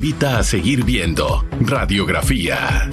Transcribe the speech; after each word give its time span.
Invita 0.00 0.38
a 0.38 0.44
seguir 0.44 0.84
viendo 0.84 1.44
Radiografía. 1.60 2.88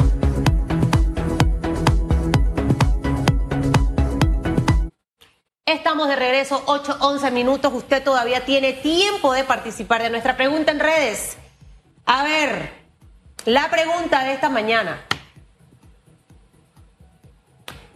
Estamos 5.67 6.07
de 6.07 6.15
regreso, 6.15 6.63
8, 6.65 6.97
11 7.01 7.29
minutos. 7.29 7.71
Usted 7.75 8.03
todavía 8.03 8.43
tiene 8.43 8.73
tiempo 8.73 9.33
de 9.33 9.43
participar 9.43 10.01
de 10.01 10.09
nuestra 10.09 10.35
pregunta 10.35 10.71
en 10.71 10.79
redes. 10.79 11.37
A 12.07 12.23
ver, 12.23 12.73
la 13.45 13.69
pregunta 13.69 14.23
de 14.23 14.33
esta 14.33 14.49
mañana. 14.49 15.05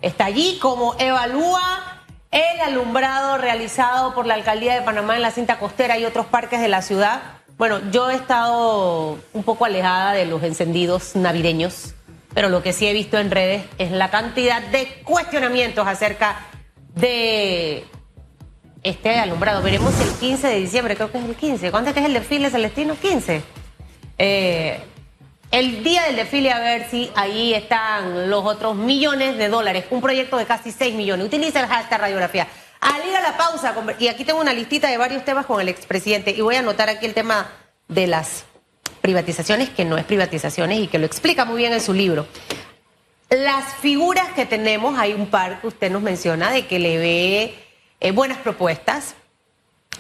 Está 0.03 0.25
allí 0.25 0.59
como 0.61 0.93
evalúa 0.99 2.05
el 2.29 2.61
alumbrado 2.61 3.39
realizado 3.39 4.13
por 4.13 4.27
la 4.27 4.35
Alcaldía 4.35 4.75
de 4.75 4.83
Panamá 4.83 5.15
en 5.15 5.23
la 5.23 5.31
cinta 5.31 5.57
costera 5.57 5.97
y 5.97 6.05
otros 6.05 6.27
parques 6.27 6.61
de 6.61 6.67
la 6.67 6.83
ciudad. 6.83 7.38
Bueno, 7.59 7.81
yo 7.91 8.09
he 8.09 8.15
estado 8.15 9.19
un 9.33 9.43
poco 9.43 9.65
alejada 9.65 10.13
de 10.13 10.25
los 10.25 10.41
encendidos 10.43 11.17
navideños, 11.17 11.93
pero 12.33 12.47
lo 12.47 12.63
que 12.63 12.71
sí 12.71 12.87
he 12.87 12.93
visto 12.93 13.17
en 13.17 13.31
redes 13.31 13.65
es 13.77 13.91
la 13.91 14.09
cantidad 14.09 14.61
de 14.61 14.87
cuestionamientos 15.03 15.85
acerca 15.85 16.47
de 16.95 17.83
este 18.81 19.19
alumbrado. 19.19 19.61
Veremos 19.61 19.93
el 19.99 20.09
15 20.09 20.47
de 20.47 20.55
diciembre, 20.55 20.95
creo 20.95 21.11
que 21.11 21.17
es 21.17 21.25
el 21.25 21.35
15. 21.35 21.69
¿Cuánto 21.69 21.89
es 21.89 21.95
que 21.95 21.99
es 21.99 22.05
el 22.05 22.13
desfile 22.13 22.49
celestino? 22.49 22.95
15. 22.95 23.41
Eh, 24.19 24.79
el 25.51 25.83
día 25.83 26.03
del 26.03 26.15
desfile, 26.15 26.53
a 26.53 26.59
ver 26.59 26.89
si 26.89 27.11
ahí 27.13 27.53
están 27.53 28.29
los 28.29 28.45
otros 28.45 28.77
millones 28.77 29.37
de 29.37 29.49
dólares. 29.49 29.83
Un 29.89 29.99
proyecto 29.99 30.37
de 30.37 30.45
casi 30.45 30.71
6 30.71 30.95
millones. 30.95 31.27
Utiliza 31.27 31.59
el 31.59 31.67
hashtag 31.67 31.99
radiografía. 31.99 32.47
Al 32.81 33.05
ir 33.07 33.15
a 33.15 33.21
la 33.21 33.37
pausa, 33.37 33.75
y 33.99 34.07
aquí 34.07 34.23
tengo 34.23 34.39
una 34.39 34.53
listita 34.53 34.87
de 34.87 34.97
varios 34.97 35.25
temas 35.25 35.45
con 35.45 35.59
el 35.59 35.69
expresidente, 35.69 36.31
y 36.31 36.41
voy 36.41 36.55
a 36.55 36.59
anotar 36.59 36.89
aquí 36.89 37.05
el 37.05 37.13
tema 37.13 37.51
de 37.87 38.07
las 38.07 38.45
privatizaciones, 39.01 39.69
que 39.69 39.85
no 39.85 39.97
es 39.97 40.05
privatizaciones 40.05 40.79
y 40.79 40.87
que 40.87 40.99
lo 40.99 41.05
explica 41.05 41.45
muy 41.45 41.57
bien 41.57 41.73
en 41.73 41.81
su 41.81 41.93
libro. 41.93 42.27
Las 43.29 43.75
figuras 43.75 44.29
que 44.29 44.45
tenemos, 44.45 44.97
hay 44.97 45.13
un 45.13 45.27
par 45.27 45.61
que 45.61 45.67
usted 45.67 45.91
nos 45.91 46.01
menciona 46.01 46.51
de 46.51 46.65
que 46.65 46.79
le 46.79 46.97
ve 46.97 47.55
eh, 47.99 48.11
buenas 48.11 48.39
propuestas. 48.39 49.15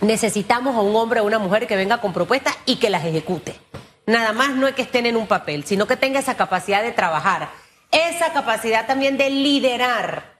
Necesitamos 0.01 0.75
a 0.75 0.81
un 0.81 0.95
hombre 0.95 1.19
o 1.19 1.25
una 1.25 1.39
mujer 1.39 1.67
que 1.67 1.75
venga 1.75 2.01
con 2.01 2.13
propuestas 2.13 2.57
y 2.65 2.77
que 2.77 2.89
las 2.89 3.05
ejecute. 3.05 3.55
Nada 4.05 4.33
más 4.33 4.55
no 4.55 4.67
es 4.67 4.73
que 4.73 4.81
estén 4.81 5.05
en 5.05 5.15
un 5.17 5.27
papel, 5.27 5.65
sino 5.65 5.85
que 5.85 5.95
tenga 5.95 6.19
esa 6.19 6.35
capacidad 6.35 6.81
de 6.81 6.91
trabajar, 6.91 7.49
esa 7.91 8.33
capacidad 8.33 8.87
también 8.87 9.17
de 9.17 9.29
liderar, 9.29 10.38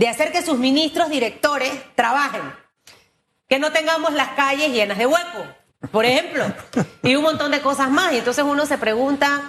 de 0.00 0.08
hacer 0.08 0.32
que 0.32 0.40
sus 0.40 0.58
ministros 0.58 1.10
directores 1.10 1.70
trabajen, 1.94 2.40
que 3.46 3.58
no 3.58 3.70
tengamos 3.70 4.14
las 4.14 4.28
calles 4.28 4.72
llenas 4.72 4.96
de 4.96 5.04
huecos, 5.04 5.46
por 5.92 6.06
ejemplo, 6.06 6.46
y 7.02 7.16
un 7.16 7.22
montón 7.22 7.50
de 7.50 7.60
cosas 7.60 7.90
más. 7.90 8.14
Y 8.14 8.16
entonces 8.16 8.42
uno 8.42 8.64
se 8.64 8.78
pregunta, 8.78 9.42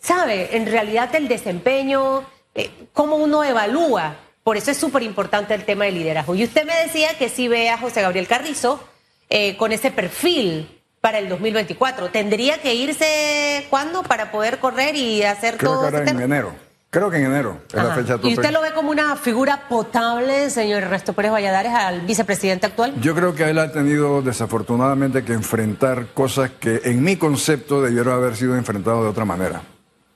sabe, 0.00 0.56
en 0.56 0.66
realidad 0.66 1.12
el 1.16 1.26
desempeño, 1.26 2.24
eh, 2.54 2.70
cómo 2.92 3.16
uno 3.16 3.42
evalúa. 3.42 4.14
Por 4.44 4.56
eso 4.56 4.70
es 4.70 4.76
súper 4.76 5.02
importante 5.02 5.52
el 5.52 5.64
tema 5.64 5.86
del 5.86 5.94
liderazgo. 5.94 6.36
Y 6.36 6.44
usted 6.44 6.64
me 6.64 6.76
decía 6.84 7.18
que 7.18 7.28
sí 7.28 7.48
ve 7.48 7.68
a 7.68 7.76
José 7.76 8.02
Gabriel 8.02 8.28
Carrizo 8.28 8.88
eh, 9.30 9.56
con 9.56 9.72
ese 9.72 9.90
perfil 9.90 10.80
para 11.00 11.18
el 11.18 11.28
2024. 11.28 12.10
¿Tendría 12.10 12.58
que 12.58 12.72
irse 12.76 13.66
cuándo 13.68 14.04
para 14.04 14.30
poder 14.30 14.60
correr 14.60 14.94
y 14.94 15.24
hacer 15.24 15.56
Creo 15.56 15.72
todo 15.72 15.90
que 15.90 15.96
ahora 15.96 16.08
en 16.08 16.20
enero. 16.20 16.65
Creo 16.96 17.10
que 17.10 17.18
en 17.18 17.26
enero 17.26 17.58
es 17.68 17.74
la 17.74 17.94
fecha 17.94 18.16
tope. 18.16 18.30
¿Y 18.30 18.32
usted 18.32 18.50
lo 18.50 18.62
ve 18.62 18.72
como 18.74 18.90
una 18.90 19.16
figura 19.16 19.68
potable, 19.68 20.48
señor 20.48 20.82
Ernesto 20.82 21.12
Pérez 21.12 21.30
Valladares, 21.30 21.74
al 21.74 22.00
vicepresidente 22.00 22.64
actual? 22.64 22.98
Yo 23.02 23.14
creo 23.14 23.34
que 23.34 23.50
él 23.50 23.58
ha 23.58 23.70
tenido 23.70 24.22
desafortunadamente 24.22 25.22
que 25.22 25.34
enfrentar 25.34 26.06
cosas 26.14 26.52
que 26.52 26.80
en 26.84 27.02
mi 27.02 27.16
concepto 27.16 27.82
debieron 27.82 28.14
haber 28.14 28.34
sido 28.34 28.56
enfrentadas 28.56 29.02
de 29.02 29.08
otra 29.08 29.26
manera. 29.26 29.60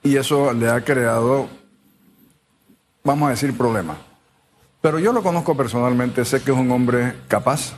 Y 0.03 0.17
eso 0.17 0.55
le 0.55 0.71
ha 0.71 0.83
creado, 0.83 1.51
vamos 3.05 3.27
a 3.27 3.33
decir, 3.33 3.55
problemas. 3.55 3.99
Pero 4.81 4.99
yo 4.99 5.13
lo 5.13 5.23
conozco 5.23 5.55
personalmente, 5.55 6.25
sé 6.25 6.43
que 6.43 6.51
es 6.51 6.57
un 6.57 6.71
hombre 6.71 7.13
capaz, 7.29 7.75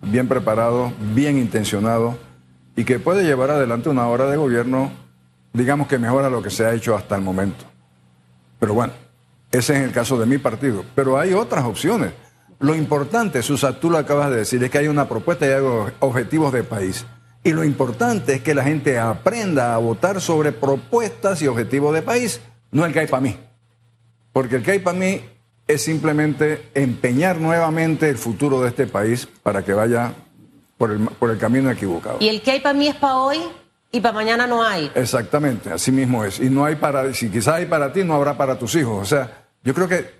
bien 0.00 0.28
preparado, 0.28 0.92
bien 1.12 1.38
intencionado 1.38 2.16
y 2.76 2.84
que 2.84 3.00
puede 3.00 3.24
llevar 3.24 3.50
adelante 3.50 3.88
una 3.88 4.06
hora 4.06 4.26
de 4.26 4.36
gobierno, 4.36 4.92
digamos 5.52 5.88
que 5.88 5.98
mejora 5.98 6.30
lo 6.30 6.40
que 6.40 6.50
se 6.50 6.64
ha 6.64 6.72
hecho 6.72 6.94
hasta 6.94 7.16
el 7.16 7.22
momento. 7.22 7.64
Pero 8.58 8.74
bueno, 8.74 8.92
ese 9.50 9.76
es 9.76 9.82
el 9.82 9.92
caso 9.92 10.18
de 10.18 10.26
mi 10.26 10.38
partido. 10.38 10.84
Pero 10.94 11.18
hay 11.18 11.32
otras 11.32 11.64
opciones. 11.64 12.12
Lo 12.60 12.74
importante, 12.74 13.42
Susa, 13.42 13.78
tú 13.78 13.90
lo 13.90 13.98
acabas 13.98 14.30
de 14.30 14.38
decir, 14.38 14.62
es 14.62 14.70
que 14.70 14.78
hay 14.78 14.88
una 14.88 15.08
propuesta 15.08 15.46
y 15.46 15.50
hay 15.50 15.62
objetivos 16.00 16.52
de 16.52 16.64
país. 16.64 17.06
Y 17.44 17.52
lo 17.52 17.64
importante 17.64 18.34
es 18.34 18.42
que 18.42 18.54
la 18.54 18.64
gente 18.64 18.98
aprenda 18.98 19.74
a 19.74 19.78
votar 19.78 20.20
sobre 20.20 20.52
propuestas 20.52 21.40
y 21.40 21.46
objetivos 21.46 21.94
de 21.94 22.02
país, 22.02 22.40
no 22.72 22.84
el 22.84 22.92
que 22.92 23.00
hay 23.00 23.06
para 23.06 23.20
mí. 23.20 23.36
Porque 24.32 24.56
el 24.56 24.62
que 24.62 24.72
hay 24.72 24.78
para 24.80 24.98
mí 24.98 25.22
es 25.68 25.82
simplemente 25.82 26.68
empeñar 26.74 27.40
nuevamente 27.40 28.08
el 28.08 28.18
futuro 28.18 28.60
de 28.62 28.68
este 28.68 28.86
país 28.86 29.28
para 29.42 29.64
que 29.64 29.72
vaya 29.72 30.14
por 30.76 30.90
el, 30.90 31.00
por 31.00 31.30
el 31.30 31.38
camino 31.38 31.70
equivocado. 31.70 32.16
Y 32.20 32.28
el 32.28 32.42
que 32.42 32.52
hay 32.52 32.60
para 32.60 32.76
mí 32.76 32.88
es 32.88 32.96
para 32.96 33.16
hoy 33.16 33.38
y 33.90 34.00
para 34.00 34.14
mañana 34.14 34.46
no 34.46 34.62
hay. 34.64 34.90
Exactamente, 34.94 35.70
así 35.72 35.90
mismo 35.92 36.24
es. 36.24 36.40
Y 36.40 36.50
no 36.50 36.64
hay 36.64 36.76
para, 36.76 37.12
si 37.14 37.30
quizás 37.30 37.54
hay 37.54 37.66
para 37.66 37.92
ti, 37.92 38.04
no 38.04 38.14
habrá 38.14 38.36
para 38.36 38.58
tus 38.58 38.74
hijos. 38.74 39.00
O 39.00 39.04
sea, 39.04 39.46
yo 39.64 39.72
creo 39.74 39.88
que 39.88 40.10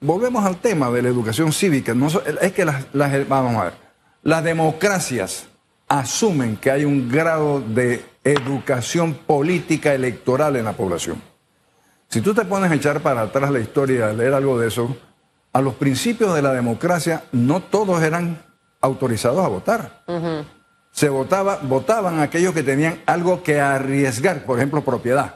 volvemos 0.00 0.44
al 0.44 0.56
tema 0.56 0.90
de 0.90 1.02
la 1.02 1.08
educación 1.08 1.52
cívica. 1.52 1.94
No, 1.94 2.06
es 2.40 2.52
que 2.52 2.64
las, 2.64 2.84
las- 2.92 3.28
vamos 3.28 3.56
a 3.56 3.64
ver, 3.64 3.72
las 4.22 4.44
democracias 4.44 5.46
asumen 5.88 6.56
que 6.56 6.70
hay 6.70 6.84
un 6.84 7.08
grado 7.08 7.60
de 7.60 8.04
educación 8.22 9.14
política 9.14 9.92
electoral 9.94 10.54
en 10.56 10.64
la 10.66 10.72
población. 10.74 11.20
Si 12.08 12.20
tú 12.20 12.34
te 12.34 12.44
pones 12.44 12.70
a 12.70 12.74
echar 12.74 13.00
para 13.00 13.22
atrás 13.22 13.50
la 13.50 13.58
historia, 13.60 14.08
a 14.08 14.12
leer 14.12 14.34
algo 14.34 14.58
de 14.58 14.68
eso, 14.68 14.96
a 15.52 15.60
los 15.60 15.74
principios 15.74 16.34
de 16.34 16.42
la 16.42 16.52
democracia 16.52 17.24
no 17.32 17.60
todos 17.60 18.02
eran 18.02 18.40
autorizados 18.80 19.44
a 19.44 19.48
votar. 19.48 20.04
Se 20.92 21.08
votaba, 21.08 21.60
votaban 21.62 22.20
aquellos 22.20 22.52
que 22.52 22.62
tenían 22.62 23.00
algo 23.06 23.42
que 23.42 23.60
arriesgar, 23.60 24.44
por 24.44 24.58
ejemplo, 24.58 24.82
propiedad. 24.82 25.34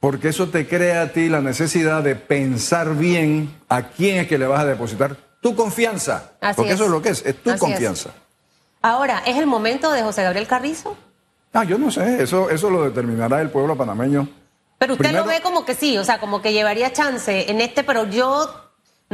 Porque 0.00 0.28
eso 0.28 0.48
te 0.48 0.68
crea 0.68 1.02
a 1.02 1.08
ti 1.12 1.28
la 1.28 1.40
necesidad 1.40 2.02
de 2.02 2.14
pensar 2.14 2.94
bien 2.94 3.54
a 3.68 3.82
quién 3.88 4.18
es 4.18 4.28
que 4.28 4.36
le 4.38 4.46
vas 4.46 4.60
a 4.60 4.66
depositar 4.66 5.16
tu 5.40 5.56
confianza. 5.56 6.32
Así 6.40 6.56
Porque 6.56 6.70
es. 6.72 6.74
eso 6.76 6.84
es 6.84 6.90
lo 6.90 7.00
que 7.00 7.08
es, 7.10 7.24
es 7.24 7.42
tu 7.42 7.50
Así 7.50 7.54
es. 7.56 7.60
confianza. 7.60 8.10
Ahora, 8.82 9.22
¿es 9.26 9.36
el 9.38 9.46
momento 9.46 9.90
de 9.92 10.02
José 10.02 10.22
Gabriel 10.22 10.46
Carrizo? 10.46 10.94
Ah, 11.54 11.64
yo 11.64 11.78
no 11.78 11.90
sé, 11.90 12.22
eso, 12.22 12.50
eso 12.50 12.68
lo 12.68 12.84
determinará 12.84 13.40
el 13.40 13.48
pueblo 13.48 13.76
panameño. 13.76 14.28
Pero 14.78 14.92
usted 14.94 15.04
Primero- 15.04 15.24
lo 15.24 15.30
ve 15.30 15.40
como 15.40 15.64
que 15.64 15.74
sí, 15.74 15.96
o 15.96 16.04
sea, 16.04 16.18
como 16.20 16.42
que 16.42 16.52
llevaría 16.52 16.92
chance 16.92 17.50
en 17.50 17.60
este, 17.62 17.82
pero 17.84 18.04
yo 18.10 18.63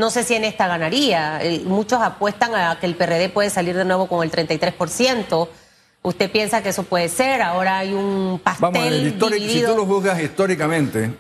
no 0.01 0.11
sé 0.11 0.25
si 0.25 0.35
en 0.35 0.45
esta 0.45 0.67
ganaría. 0.67 1.41
Eh, 1.45 1.63
Muchos 1.65 2.01
apuestan 2.03 2.55
a 2.55 2.79
que 2.81 2.87
el 2.87 2.97
PRD 2.97 3.29
puede 3.29 3.51
salir 3.51 3.77
de 3.77 3.85
nuevo 3.85 4.09
con 4.09 4.25
el 4.25 4.31
33%. 4.33 5.49
¿Usted 6.03 6.31
piensa 6.31 6.63
que 6.63 6.71
eso 6.71 6.83
puede 6.85 7.09
ser? 7.09 7.43
Ahora 7.43 7.79
hay 7.79 7.93
un 7.93 8.41
pastel 8.43 8.63
Vamos 8.63 8.81
a 8.81 8.85
ver, 8.85 8.93
el 8.95 9.07
histórico- 9.09 9.53
si 9.53 9.63
tú 9.63 9.77
lo 9.77 9.87
juzgas 9.87 10.21
históricamente, 10.23 11.13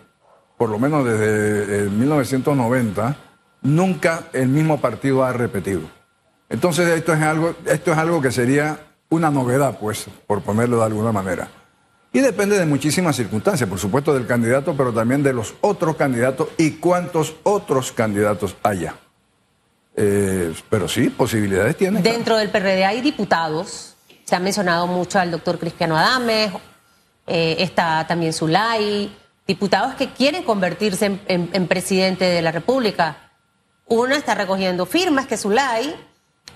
por 0.56 0.70
lo 0.70 0.78
menos 0.78 1.04
desde 1.04 1.84
eh, 1.86 1.90
1990, 1.90 3.16
nunca 3.62 4.24
el 4.32 4.48
mismo 4.48 4.80
partido 4.80 5.22
ha 5.22 5.32
repetido. 5.32 5.82
Entonces 6.48 6.88
esto 6.88 7.12
es 7.12 7.20
algo, 7.22 7.54
esto 7.66 7.92
es 7.92 7.98
algo 7.98 8.20
que 8.22 8.32
sería 8.32 8.78
una 9.10 9.30
novedad, 9.30 9.76
pues, 9.78 10.06
por 10.26 10.40
ponerlo 10.42 10.78
de 10.78 10.84
alguna 10.86 11.12
manera. 11.12 11.48
Y 12.12 12.20
depende 12.20 12.58
de 12.58 12.66
muchísimas 12.66 13.14
circunstancias, 13.14 13.68
por 13.68 13.78
supuesto 13.78 14.12
del 14.12 14.26
candidato, 14.26 14.74
pero 14.76 14.92
también 14.92 15.22
de 15.22 15.32
los 15.32 15.54
otros 15.60 15.96
candidatos 15.96 16.48
y 16.58 16.72
cuántos 16.72 17.36
otros 17.44 17.92
candidatos 17.92 18.56
haya. 18.62 18.96
Eh, 19.94 20.52
pero 20.68 20.88
sí, 20.88 21.08
posibilidades 21.08 21.76
tiene. 21.76 22.02
Dentro 22.02 22.36
del 22.36 22.50
PRD 22.50 22.84
hay 22.84 23.00
diputados. 23.00 23.94
Se 24.24 24.34
ha 24.34 24.40
mencionado 24.40 24.86
mucho 24.86 25.20
al 25.20 25.30
doctor 25.30 25.58
Cristiano 25.58 25.96
Adames, 25.96 26.52
eh, 27.26 27.56
está 27.60 28.06
también 28.06 28.32
Zulay, 28.32 29.12
diputados 29.46 29.94
que 29.94 30.10
quieren 30.10 30.42
convertirse 30.42 31.20
en 31.26 31.66
presidente 31.68 32.24
de 32.24 32.42
la 32.42 32.52
República. 32.52 33.30
Uno 33.86 34.14
está 34.14 34.36
recogiendo 34.36 34.86
firmas, 34.86 35.26
que 35.26 35.34
es 35.34 35.42
Zulay, 35.42 35.94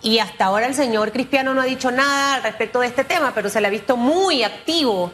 y 0.03 0.21
hasta 0.21 0.45
ahora 0.45 0.67
el 0.67 0.75
señor 0.75 1.11
Cristiano 1.11 1.53
no 1.55 1.61
ha 1.61 1.65
dicho 1.65 1.91
nada 1.91 2.37
al 2.37 2.43
respecto 2.45 2.81
de 2.81 2.87
este 2.87 3.03
tema, 3.03 3.33
pero 3.35 3.49
se 3.49 3.61
le 3.61 3.67
ha 3.67 3.71
visto 3.71 3.97
muy 3.97 4.45
activo 4.45 5.13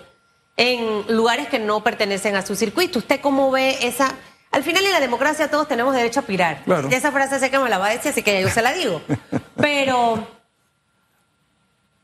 en 0.60 1.06
lugares 1.08 1.48
que 1.48 1.58
no 1.58 1.82
pertenecen 1.82 2.36
a 2.36 2.44
su 2.44 2.54
circuito. 2.54 2.98
¿Usted 2.98 3.20
cómo 3.20 3.50
ve 3.50 3.78
esa...? 3.80 4.14
Al 4.50 4.62
final 4.62 4.84
en 4.84 4.92
la 4.92 5.00
democracia 5.00 5.48
todos 5.50 5.66
tenemos 5.66 5.94
derecho 5.94 6.20
a 6.20 6.22
aspirar. 6.22 6.62
Claro. 6.64 6.88
Esa 6.90 7.10
frase 7.12 7.38
sé 7.38 7.50
que 7.50 7.58
me 7.58 7.70
la 7.70 7.78
va 7.78 7.86
a 7.86 7.90
decir, 7.90 8.10
así 8.10 8.22
que 8.22 8.42
yo 8.42 8.50
se 8.50 8.60
la 8.60 8.74
digo. 8.74 9.00
Pero 9.56 10.26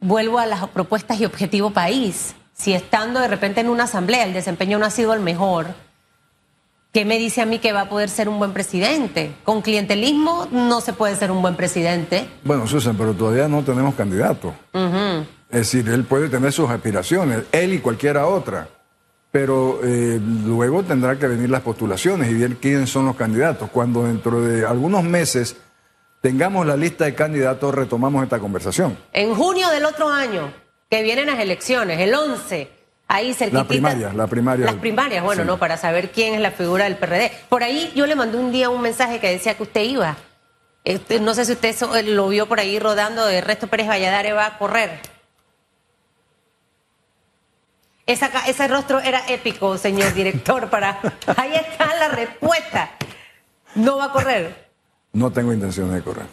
vuelvo 0.00 0.38
a 0.38 0.46
las 0.46 0.66
propuestas 0.68 1.20
y 1.20 1.26
objetivo 1.26 1.70
país. 1.70 2.34
Si 2.54 2.72
estando 2.72 3.20
de 3.20 3.28
repente 3.28 3.60
en 3.60 3.68
una 3.68 3.84
asamblea 3.84 4.24
el 4.24 4.32
desempeño 4.32 4.78
no 4.78 4.86
ha 4.86 4.90
sido 4.90 5.12
el 5.12 5.20
mejor, 5.20 5.66
¿qué 6.92 7.04
me 7.04 7.18
dice 7.18 7.42
a 7.42 7.46
mí 7.46 7.58
que 7.58 7.72
va 7.72 7.82
a 7.82 7.88
poder 7.90 8.08
ser 8.08 8.26
un 8.26 8.38
buen 8.38 8.54
presidente? 8.54 9.34
Con 9.44 9.60
clientelismo 9.60 10.48
no 10.50 10.80
se 10.80 10.94
puede 10.94 11.14
ser 11.14 11.30
un 11.30 11.42
buen 11.42 11.56
presidente. 11.56 12.26
Bueno, 12.42 12.66
Susan, 12.66 12.96
pero 12.96 13.12
todavía 13.12 13.48
no 13.48 13.62
tenemos 13.62 13.94
candidato. 13.94 14.54
Es 15.50 15.58
decir, 15.72 15.88
él 15.88 16.04
puede 16.04 16.28
tener 16.28 16.52
sus 16.52 16.68
aspiraciones, 16.70 17.44
él 17.52 17.72
y 17.74 17.78
cualquiera 17.78 18.26
otra, 18.26 18.68
pero 19.30 19.80
eh, 19.84 20.20
luego 20.44 20.82
tendrá 20.82 21.18
que 21.18 21.26
venir 21.28 21.50
las 21.50 21.60
postulaciones 21.62 22.30
y 22.30 22.34
ver 22.34 22.56
quiénes 22.56 22.90
son 22.90 23.06
los 23.06 23.16
candidatos. 23.16 23.70
Cuando 23.70 24.04
dentro 24.04 24.40
de 24.42 24.66
algunos 24.66 25.04
meses 25.04 25.56
tengamos 26.20 26.66
la 26.66 26.76
lista 26.76 27.04
de 27.04 27.14
candidatos, 27.14 27.74
retomamos 27.74 28.24
esta 28.24 28.38
conversación. 28.40 28.98
En 29.12 29.34
junio 29.34 29.68
del 29.68 29.84
otro 29.84 30.08
año, 30.08 30.52
que 30.90 31.02
vienen 31.02 31.26
las 31.26 31.38
elecciones, 31.38 32.00
el 32.00 32.12
11, 32.14 32.68
ahí 33.06 33.32
cerquita. 33.34 33.62
La 33.62 33.68
primaria, 33.68 34.12
la 34.12 34.26
primaria. 34.26 34.66
Las 34.66 34.74
primarias, 34.76 35.22
bueno, 35.22 35.42
Sí. 35.42 35.46
no, 35.46 35.58
para 35.58 35.76
saber 35.76 36.10
quién 36.10 36.34
es 36.34 36.40
la 36.40 36.50
figura 36.50 36.84
del 36.84 36.96
PRD. 36.96 37.30
Por 37.48 37.62
ahí 37.62 37.92
yo 37.94 38.06
le 38.06 38.16
mandé 38.16 38.38
un 38.38 38.50
día 38.50 38.68
un 38.68 38.82
mensaje 38.82 39.20
que 39.20 39.30
decía 39.30 39.54
que 39.54 39.62
usted 39.62 39.82
iba. 39.82 40.16
Este, 40.84 41.20
no 41.20 41.34
sé 41.34 41.44
si 41.44 41.52
usted 41.52 41.74
lo 42.04 42.28
vio 42.28 42.46
por 42.46 42.58
ahí 42.58 42.78
rodando 42.78 43.26
de 43.26 43.40
Resto 43.40 43.66
Pérez 43.68 43.86
Valladares 43.88 44.34
va 44.34 44.46
a 44.46 44.58
correr. 44.58 45.00
Esa 48.06 48.28
ese 48.46 48.68
rostro 48.68 49.00
era 49.00 49.26
épico, 49.28 49.76
señor 49.76 50.14
director, 50.14 50.70
para... 50.70 51.00
Ahí 51.36 51.54
está 51.54 51.92
la 51.96 52.08
respuesta. 52.08 52.90
No 53.74 53.96
va 53.96 54.04
a 54.06 54.12
correr. 54.12 54.70
No 55.12 55.32
tengo 55.32 55.52
intención 55.52 55.92
de 55.92 56.00
correr. 56.02 56.26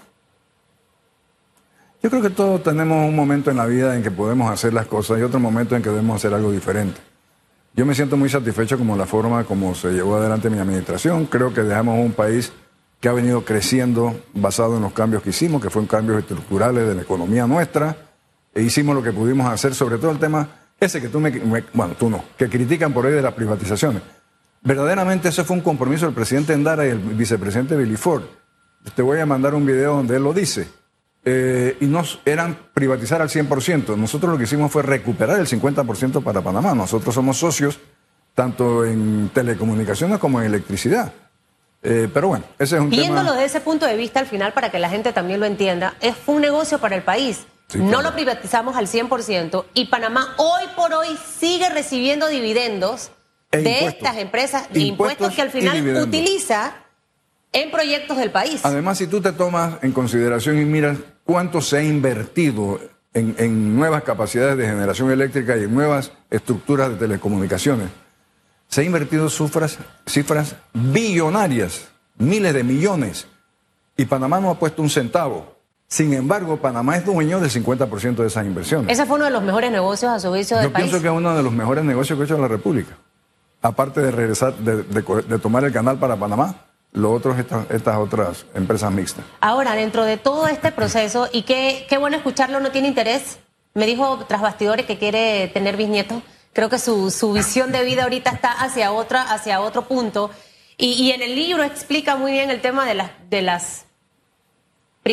Yo 2.03 2.11
creo 2.11 2.21
que 2.21 2.29
todos 2.29 2.61
tenemos 2.61 3.07
un 3.07 3.15
momento 3.15 3.49
en 3.49 3.57
la 3.57 3.65
vida 3.65 3.95
en 3.95 4.03
que 4.03 4.11
podemos 4.11 4.51
hacer 4.51 4.71
las 4.71 4.85
cosas 4.85 5.17
y 5.17 5.23
otro 5.23 5.39
momento 5.39 5.75
en 5.75 5.81
que 5.81 5.89
debemos 5.89 6.17
hacer 6.17 6.33
algo 6.33 6.51
diferente. 6.51 7.01
Yo 7.73 7.87
me 7.87 7.95
siento 7.95 8.17
muy 8.17 8.29
satisfecho 8.29 8.77
como 8.77 8.95
la 8.95 9.07
forma 9.07 9.43
como 9.45 9.73
se 9.73 9.93
llevó 9.93 10.17
adelante 10.17 10.51
mi 10.51 10.59
administración. 10.59 11.25
Creo 11.25 11.53
que 11.53 11.63
dejamos 11.63 11.97
un 11.97 12.11
país 12.11 12.53
que 12.99 13.09
ha 13.09 13.13
venido 13.13 13.43
creciendo 13.43 14.21
basado 14.33 14.77
en 14.77 14.83
los 14.83 14.93
cambios 14.93 15.23
que 15.23 15.31
hicimos, 15.31 15.59
que 15.59 15.71
fueron 15.71 15.87
cambios 15.87 16.19
estructurales 16.19 16.87
de 16.87 16.93
la 16.93 17.01
economía 17.01 17.47
nuestra. 17.47 17.97
E 18.53 18.61
hicimos 18.61 18.93
lo 18.95 19.01
que 19.01 19.11
pudimos 19.11 19.51
hacer, 19.51 19.73
sobre 19.73 19.97
todo 19.97 20.11
el 20.11 20.19
tema 20.19 20.62
ese 20.85 21.01
que 21.01 21.09
tú 21.09 21.19
me, 21.19 21.31
me- 21.31 21.63
bueno, 21.73 21.95
tú 21.97 22.09
no, 22.09 22.23
que 22.37 22.49
critican 22.49 22.93
por 22.93 23.05
ahí 23.05 23.13
de 23.13 23.21
las 23.21 23.33
privatizaciones. 23.33 24.01
Verdaderamente 24.61 25.29
ese 25.29 25.43
fue 25.43 25.55
un 25.57 25.61
compromiso 25.61 26.05
del 26.05 26.15
presidente 26.15 26.53
Endara 26.53 26.85
y 26.85 26.89
el 26.89 26.99
vicepresidente 26.99 27.75
Billy 27.75 27.97
Ford. 27.97 28.23
Te 28.95 29.01
voy 29.01 29.19
a 29.19 29.25
mandar 29.25 29.55
un 29.55 29.65
video 29.65 29.95
donde 29.95 30.15
él 30.17 30.23
lo 30.23 30.33
dice. 30.33 30.67
Eh, 31.25 31.77
y 31.79 31.85
nos 31.85 32.19
eran 32.25 32.57
privatizar 32.73 33.21
al 33.21 33.29
100%. 33.29 33.95
Nosotros 33.95 34.31
lo 34.31 34.37
que 34.37 34.43
hicimos 34.43 34.71
fue 34.71 34.83
recuperar 34.83 35.39
el 35.39 35.47
50% 35.47 36.21
para 36.23 36.41
Panamá. 36.41 36.73
Nosotros 36.75 37.15
somos 37.15 37.37
socios 37.37 37.79
tanto 38.35 38.83
en 38.85 39.29
telecomunicaciones 39.33 40.17
como 40.19 40.39
en 40.41 40.47
electricidad. 40.47 41.13
Eh, 41.81 42.09
pero 42.13 42.29
bueno, 42.29 42.45
ese 42.59 42.75
es 42.75 42.81
un 42.81 42.89
Viéndolo 42.89 43.19
tema... 43.21 43.31
desde 43.33 43.45
ese 43.45 43.59
punto 43.61 43.85
de 43.85 43.95
vista, 43.97 44.19
al 44.19 44.25
final, 44.25 44.53
para 44.53 44.69
que 44.71 44.79
la 44.79 44.89
gente 44.89 45.11
también 45.13 45.39
lo 45.39 45.45
entienda, 45.45 45.95
es 46.01 46.15
fue 46.15 46.35
un 46.35 46.41
negocio 46.41 46.79
para 46.79 46.95
el 46.95 47.03
país. 47.03 47.45
Sí, 47.73 47.79
no 47.79 48.01
lo 48.01 48.13
privatizamos 48.13 48.75
al 48.75 48.87
100% 48.87 49.65
y 49.73 49.85
Panamá 49.85 50.35
hoy 50.37 50.63
por 50.75 50.93
hoy 50.93 51.17
sigue 51.39 51.69
recibiendo 51.69 52.27
dividendos 52.27 53.11
E 53.51 53.57
de 53.57 53.69
impuestos. 53.69 53.93
estas 53.93 54.17
empresas, 54.17 54.61
Impuestos 54.73 54.83
impuestos 54.83 55.35
que 55.35 55.41
al 55.41 55.49
final 55.49 55.97
utiliza 55.97 56.75
en 57.51 57.71
proyectos 57.71 58.17
del 58.17 58.31
país. 58.31 58.61
Además, 58.63 58.97
si 58.97 59.07
tú 59.07 59.21
te 59.21 59.31
tomas 59.31 59.75
en 59.83 59.91
consideración 59.91 60.59
y 60.59 60.65
miras 60.65 60.97
cuánto 61.23 61.61
se 61.61 61.77
ha 61.77 61.83
invertido 61.83 62.79
en, 63.13 63.35
en 63.37 63.75
nuevas 63.75 64.03
capacidades 64.03 64.57
de 64.57 64.65
generación 64.65 65.11
eléctrica 65.11 65.55
y 65.57 65.63
en 65.63 65.73
nuevas 65.73 66.11
estructuras 66.31 66.89
de 66.89 66.95
telecomunicaciones, 66.95 67.89
se 68.67 68.81
ha 68.81 68.83
invertido 68.83 69.29
cifras, 69.29 69.77
cifras 70.07 70.55
billonarias, 70.73 71.89
miles 72.17 72.53
de 72.55 72.63
millones, 72.63 73.27
y 73.95 74.05
Panamá 74.05 74.39
no 74.39 74.49
ha 74.49 74.57
puesto 74.57 74.81
un 74.81 74.89
centavo. 74.89 75.52
Sin 75.93 76.11
embargo, 76.15 76.57
Panamá 76.57 76.97
es 76.97 77.05
dueño 77.05 77.39
del 77.39 77.51
50% 77.51 78.15
de 78.15 78.25
esas 78.25 78.47
inversiones. 78.47 78.91
Ese 78.91 79.05
fue 79.05 79.17
uno 79.17 79.25
de 79.25 79.29
los 79.31 79.43
mejores 79.43 79.71
negocios 79.71 80.11
a 80.11 80.19
su 80.19 80.29
juicio 80.29 80.57
del 80.57 80.65
Yo 80.65 80.73
país. 80.73 80.85
pienso 80.85 80.99
que 80.99 81.07
es 81.07 81.13
uno 81.13 81.35
de 81.37 81.43
los 81.43 81.53
mejores 81.53 81.83
negocios 81.83 82.17
que 82.17 82.23
ha 82.23 82.25
hecho 82.25 82.37
la 82.39 82.47
República. 82.47 82.97
Aparte 83.61 84.01
de 84.01 84.09
regresar, 84.09 84.55
de, 84.55 84.81
de 84.81 85.03
co- 85.03 85.21
de 85.21 85.37
tomar 85.37 85.63
el 85.65 85.71
canal 85.71 85.99
para 85.99 86.15
Panamá, 86.15 86.55
lo 86.93 87.11
otro 87.11 87.33
es 87.33 87.39
estas, 87.41 87.69
estas 87.69 87.97
otras 87.97 88.43
empresas 88.55 88.91
mixtas. 88.91 89.23
Ahora, 89.39 89.75
dentro 89.75 90.03
de 90.03 90.17
todo 90.17 90.47
este 90.47 90.71
proceso, 90.71 91.29
y 91.31 91.43
qué, 91.43 91.85
qué 91.87 91.99
bueno 91.99 92.17
escucharlo, 92.17 92.59
no 92.59 92.71
tiene 92.71 92.87
interés. 92.87 93.37
Me 93.75 93.85
dijo 93.85 94.25
tras 94.27 94.41
bastidores 94.41 94.87
que 94.87 94.97
quiere 94.97 95.47
tener 95.49 95.77
bisnietos. 95.77 96.23
Creo 96.53 96.69
que 96.69 96.79
su, 96.79 97.11
su 97.11 97.33
visión 97.33 97.71
de 97.71 97.83
vida 97.83 98.01
ahorita 98.03 98.31
está 98.31 98.51
hacia, 98.51 98.91
otra, 98.91 99.21
hacia 99.31 99.61
otro 99.61 99.83
punto. 99.87 100.31
Y, 100.75 100.93
y 100.93 101.11
en 101.11 101.21
el 101.21 101.35
libro 101.35 101.61
explica 101.63 102.15
muy 102.15 102.31
bien 102.31 102.49
el 102.49 102.61
tema 102.61 102.83
de 102.87 102.95
las, 102.95 103.11
de 103.29 103.43
las 103.43 103.85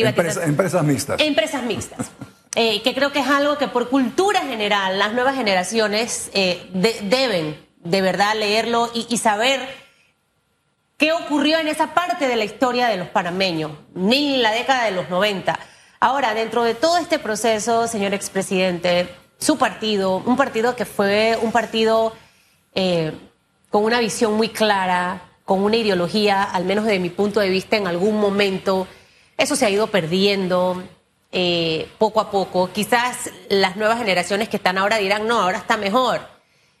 Empresa- 0.09 0.45
empresas 0.45 0.83
mixtas. 0.83 1.21
Empresas 1.21 1.63
mixtas. 1.63 2.11
Eh, 2.53 2.81
que 2.81 2.93
creo 2.93 3.13
que 3.13 3.19
es 3.19 3.27
algo 3.29 3.57
que 3.57 3.69
por 3.69 3.87
cultura 3.87 4.41
general 4.41 4.99
las 4.99 5.13
nuevas 5.13 5.35
generaciones 5.37 6.29
eh, 6.33 6.69
de- 6.73 6.99
deben 7.03 7.57
de 7.77 8.01
verdad 8.01 8.35
leerlo 8.35 8.91
y, 8.93 9.07
y 9.09 9.19
saber 9.19 9.61
qué 10.97 11.13
ocurrió 11.13 11.59
en 11.59 11.69
esa 11.69 11.93
parte 11.93 12.27
de 12.27 12.35
la 12.35 12.43
historia 12.43 12.87
de 12.89 12.97
los 12.97 13.07
panameños, 13.07 13.71
ni 13.95 14.35
en 14.35 14.41
la 14.43 14.51
década 14.51 14.83
de 14.83 14.91
los 14.91 15.09
90. 15.09 15.57
Ahora, 16.01 16.33
dentro 16.33 16.63
de 16.65 16.75
todo 16.75 16.97
este 16.97 17.19
proceso, 17.19 17.87
señor 17.87 18.13
expresidente, 18.13 19.07
su 19.39 19.57
partido, 19.57 20.17
un 20.17 20.35
partido 20.35 20.75
que 20.75 20.83
fue 20.85 21.37
un 21.41 21.53
partido 21.53 22.13
eh, 22.75 23.13
con 23.69 23.85
una 23.85 23.99
visión 24.01 24.33
muy 24.33 24.49
clara, 24.49 25.21
con 25.45 25.63
una 25.63 25.77
ideología, 25.77 26.43
al 26.43 26.65
menos 26.65 26.83
desde 26.83 26.99
mi 26.99 27.09
punto 27.11 27.39
de 27.39 27.47
vista, 27.49 27.77
en 27.77 27.87
algún 27.87 28.19
momento, 28.19 28.87
eso 29.41 29.55
se 29.55 29.65
ha 29.65 29.69
ido 29.69 29.87
perdiendo 29.87 30.83
eh, 31.31 31.89
poco 31.97 32.21
a 32.21 32.29
poco. 32.29 32.71
Quizás 32.71 33.31
las 33.49 33.75
nuevas 33.75 33.97
generaciones 33.97 34.49
que 34.49 34.57
están 34.57 34.77
ahora 34.77 34.97
dirán, 34.97 35.27
no, 35.27 35.41
ahora 35.41 35.57
está 35.57 35.77
mejor 35.77 36.21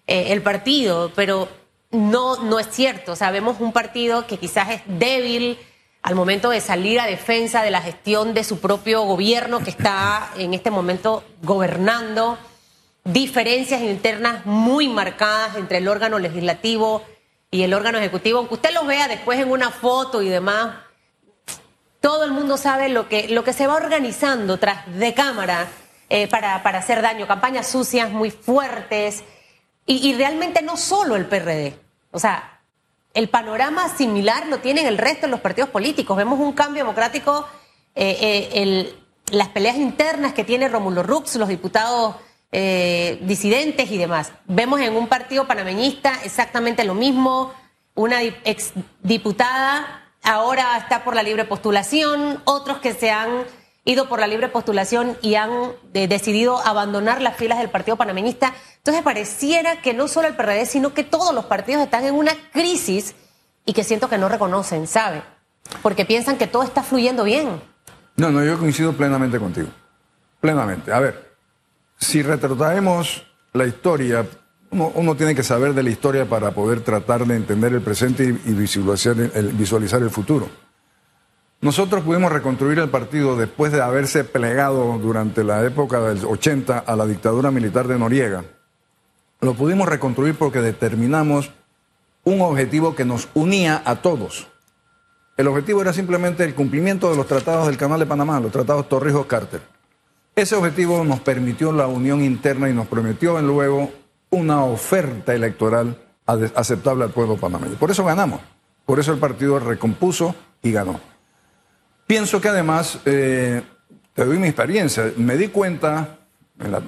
eh, 0.05 0.31
el 0.31 0.43
partido, 0.43 1.11
pero 1.15 1.49
no, 1.89 2.37
no 2.43 2.59
es 2.59 2.67
cierto. 2.69 3.13
O 3.13 3.15
sea, 3.15 3.31
vemos 3.31 3.59
un 3.59 3.73
partido 3.73 4.27
que 4.27 4.37
quizás 4.37 4.69
es 4.69 4.81
débil 4.85 5.57
al 6.03 6.15
momento 6.15 6.51
de 6.51 6.61
salir 6.61 6.99
a 6.99 7.07
defensa 7.07 7.63
de 7.63 7.71
la 7.71 7.81
gestión 7.81 8.33
de 8.35 8.43
su 8.43 8.59
propio 8.59 9.03
gobierno 9.03 9.59
que 9.59 9.71
está 9.71 10.31
en 10.37 10.53
este 10.53 10.69
momento 10.69 11.23
gobernando. 11.41 12.37
Diferencias 13.03 13.81
internas 13.81 14.45
muy 14.45 14.87
marcadas 14.87 15.55
entre 15.55 15.79
el 15.79 15.87
órgano 15.87 16.19
legislativo 16.19 17.03
y 17.49 17.63
el 17.63 17.73
órgano 17.73 17.97
ejecutivo. 17.97 18.37
Aunque 18.37 18.53
usted 18.53 18.73
los 18.73 18.85
vea 18.85 19.07
después 19.07 19.39
en 19.39 19.49
una 19.49 19.71
foto 19.71 20.21
y 20.21 20.29
demás, 20.29 20.75
todo 22.01 22.25
el 22.25 22.31
mundo 22.31 22.57
sabe 22.57 22.89
lo 22.89 23.07
que, 23.07 23.29
lo 23.29 23.43
que 23.43 23.53
se 23.53 23.67
va 23.67 23.75
organizando 23.75 24.57
tras 24.57 24.91
de 24.97 25.13
cámara 25.13 25.67
eh, 26.09 26.27
para, 26.27 26.61
para 26.63 26.79
hacer 26.79 27.01
daño, 27.01 27.27
campañas 27.27 27.67
sucias 27.67 28.09
muy 28.09 28.31
fuertes 28.31 29.23
y, 29.85 30.13
realmente 30.13 30.61
no 30.61 30.77
solo 30.77 31.15
el 31.15 31.25
PRD. 31.25 31.75
O 32.11 32.19
sea, 32.19 32.59
el 33.13 33.29
panorama 33.29 33.89
similar 33.89 34.47
lo 34.47 34.59
tienen 34.59 34.87
el 34.87 34.97
resto 34.97 35.25
de 35.25 35.31
los 35.31 35.41
partidos 35.41 35.69
políticos. 35.69 36.15
Vemos 36.15 36.39
un 36.39 36.53
cambio 36.53 36.83
democrático, 36.83 37.45
eh, 37.95 38.49
eh, 38.53 38.95
las 39.31 39.49
peleas 39.49 39.75
internas 39.75 40.33
que 40.33 40.43
tiene 40.43 40.69
Romulo 40.69 41.03
Rux, 41.03 41.35
los 41.35 41.49
diputados 41.49 42.15
disidentes 42.51 43.89
y 43.91 43.97
demás. 43.97 44.33
Vemos 44.45 44.81
en 44.81 44.93
un 44.97 45.07
partido 45.07 45.47
panameñista 45.47 46.19
exactamente 46.25 46.83
lo 46.83 46.95
mismo, 46.95 47.53
una 47.95 48.19
di- 48.19 48.35
exdiputada 48.43 50.01
ahora 50.23 50.77
está 50.77 51.03
por 51.03 51.15
la 51.15 51.23
libre 51.23 51.45
postulación, 51.45 52.41
otros 52.45 52.79
que 52.79 52.93
se 52.93 53.11
han 53.11 53.43
ido 53.83 54.07
por 54.07 54.19
la 54.19 54.27
libre 54.27 54.47
postulación 54.47 55.17
y 55.21 55.35
han 55.35 55.51
eh, 55.93 56.07
decidido 56.07 56.59
abandonar 56.65 57.21
las 57.21 57.35
filas 57.35 57.57
del 57.57 57.69
partido 57.69 57.97
panameñista. 57.97 58.53
Entonces 58.77 59.03
pareciera 59.03 59.81
que 59.81 59.93
no 59.93 60.07
solo 60.07 60.27
el 60.27 60.35
PRD, 60.35 60.65
sino 60.65 60.93
que 60.93 61.03
todos 61.03 61.33
los 61.33 61.45
partidos 61.45 61.83
están 61.83 62.05
en 62.05 62.15
una 62.15 62.33
crisis 62.51 63.15
y 63.65 63.73
que 63.73 63.83
siento 63.83 64.09
que 64.09 64.17
no 64.17 64.29
reconocen, 64.29 64.87
¿sabe? 64.87 65.23
Porque 65.81 66.05
piensan 66.05 66.37
que 66.37 66.47
todo 66.47 66.63
está 66.63 66.83
fluyendo 66.83 67.23
bien. 67.23 67.61
No, 68.17 68.29
no, 68.29 68.43
yo 68.43 68.57
coincido 68.59 68.93
plenamente 68.93 69.39
contigo. 69.39 69.69
Plenamente. 70.39 70.91
A 70.91 70.99
ver, 70.99 71.35
si 71.97 72.21
retrotraemos 72.21 73.25
la 73.53 73.65
historia, 73.65 74.25
uno, 74.71 75.15
tiene 75.15 75.35
que 75.35 75.43
saber 75.43 75.73
de 75.73 75.83
la 75.83 75.89
historia 75.89 76.25
para 76.25 76.51
poder 76.51 76.81
tratar 76.81 77.25
de 77.25 77.35
entender 77.35 77.73
el 77.73 77.81
presente 77.81 78.23
y, 78.23 78.53
visualizar, 78.53 79.17
el, 80.01 80.09
futuro. 80.09 80.47
Nosotros 81.59 82.03
pudimos 82.03 82.31
reconstruir 82.31 82.79
el 82.79 82.89
partido 82.89 83.35
después 83.35 83.73
de 83.73 83.81
haberse 83.81 84.23
plegado 84.23 84.97
durante 84.97 85.43
la 85.43 85.63
época 85.65 85.99
del 85.99 86.25
80 86.25 86.79
a 86.79 86.95
la 86.95 87.05
dictadura 87.05 87.51
militar 87.51 87.87
de 87.87 87.99
Noriega. 87.99 88.45
Lo 89.41 89.55
pudimos 89.55 89.89
reconstruir 89.89 90.35
porque 90.35 90.61
determinamos 90.61 91.51
un 92.23 92.41
objetivo 92.41 92.95
que 92.95 93.03
nos 93.03 93.27
unía 93.33 93.81
a 93.85 93.97
todos. 93.97 94.47
El 95.35 95.47
objetivo 95.47 95.81
era 95.81 95.91
simplemente 95.91 96.43
el 96.45 96.55
cumplimiento 96.55 97.09
de 97.09 97.17
los 97.17 97.27
tratados 97.27 97.67
del 97.67 97.77
Canal 97.77 97.99
de 97.99 98.05
Panamá, 98.05 98.39
los 98.39 98.51
tratados 98.51 98.87
Torrijos-Carter. 98.87 99.61
Ese 100.35 100.55
objetivo 100.55 101.03
nos 101.03 101.19
permitió 101.19 101.73
la 101.73 101.87
unión 101.87 102.23
interna 102.23 102.69
y 102.69 102.73
nos 102.73 102.87
prometió 102.87 103.41
luego 103.41 103.91
una 104.31 104.63
oferta 104.63 105.35
electoral 105.35 105.97
aceptable 106.25 107.03
al 107.03 107.11
pueblo 107.11 107.37
panameño. 107.37 107.75
Por 107.75 107.91
eso 107.91 108.03
ganamos. 108.03 108.41
Por 108.85 108.99
eso 108.99 109.13
el 109.13 109.19
partido 109.19 109.59
recompuso 109.59 110.35
y 110.61 110.71
ganó. 110.71 110.99
Pienso 112.07 112.41
que 112.41 112.49
además, 112.49 112.99
eh, 113.05 113.61
te 114.13 114.25
doy 114.25 114.37
mi 114.37 114.47
experiencia, 114.47 115.13
me 115.17 115.37
di 115.37 115.47
cuenta 115.47 116.17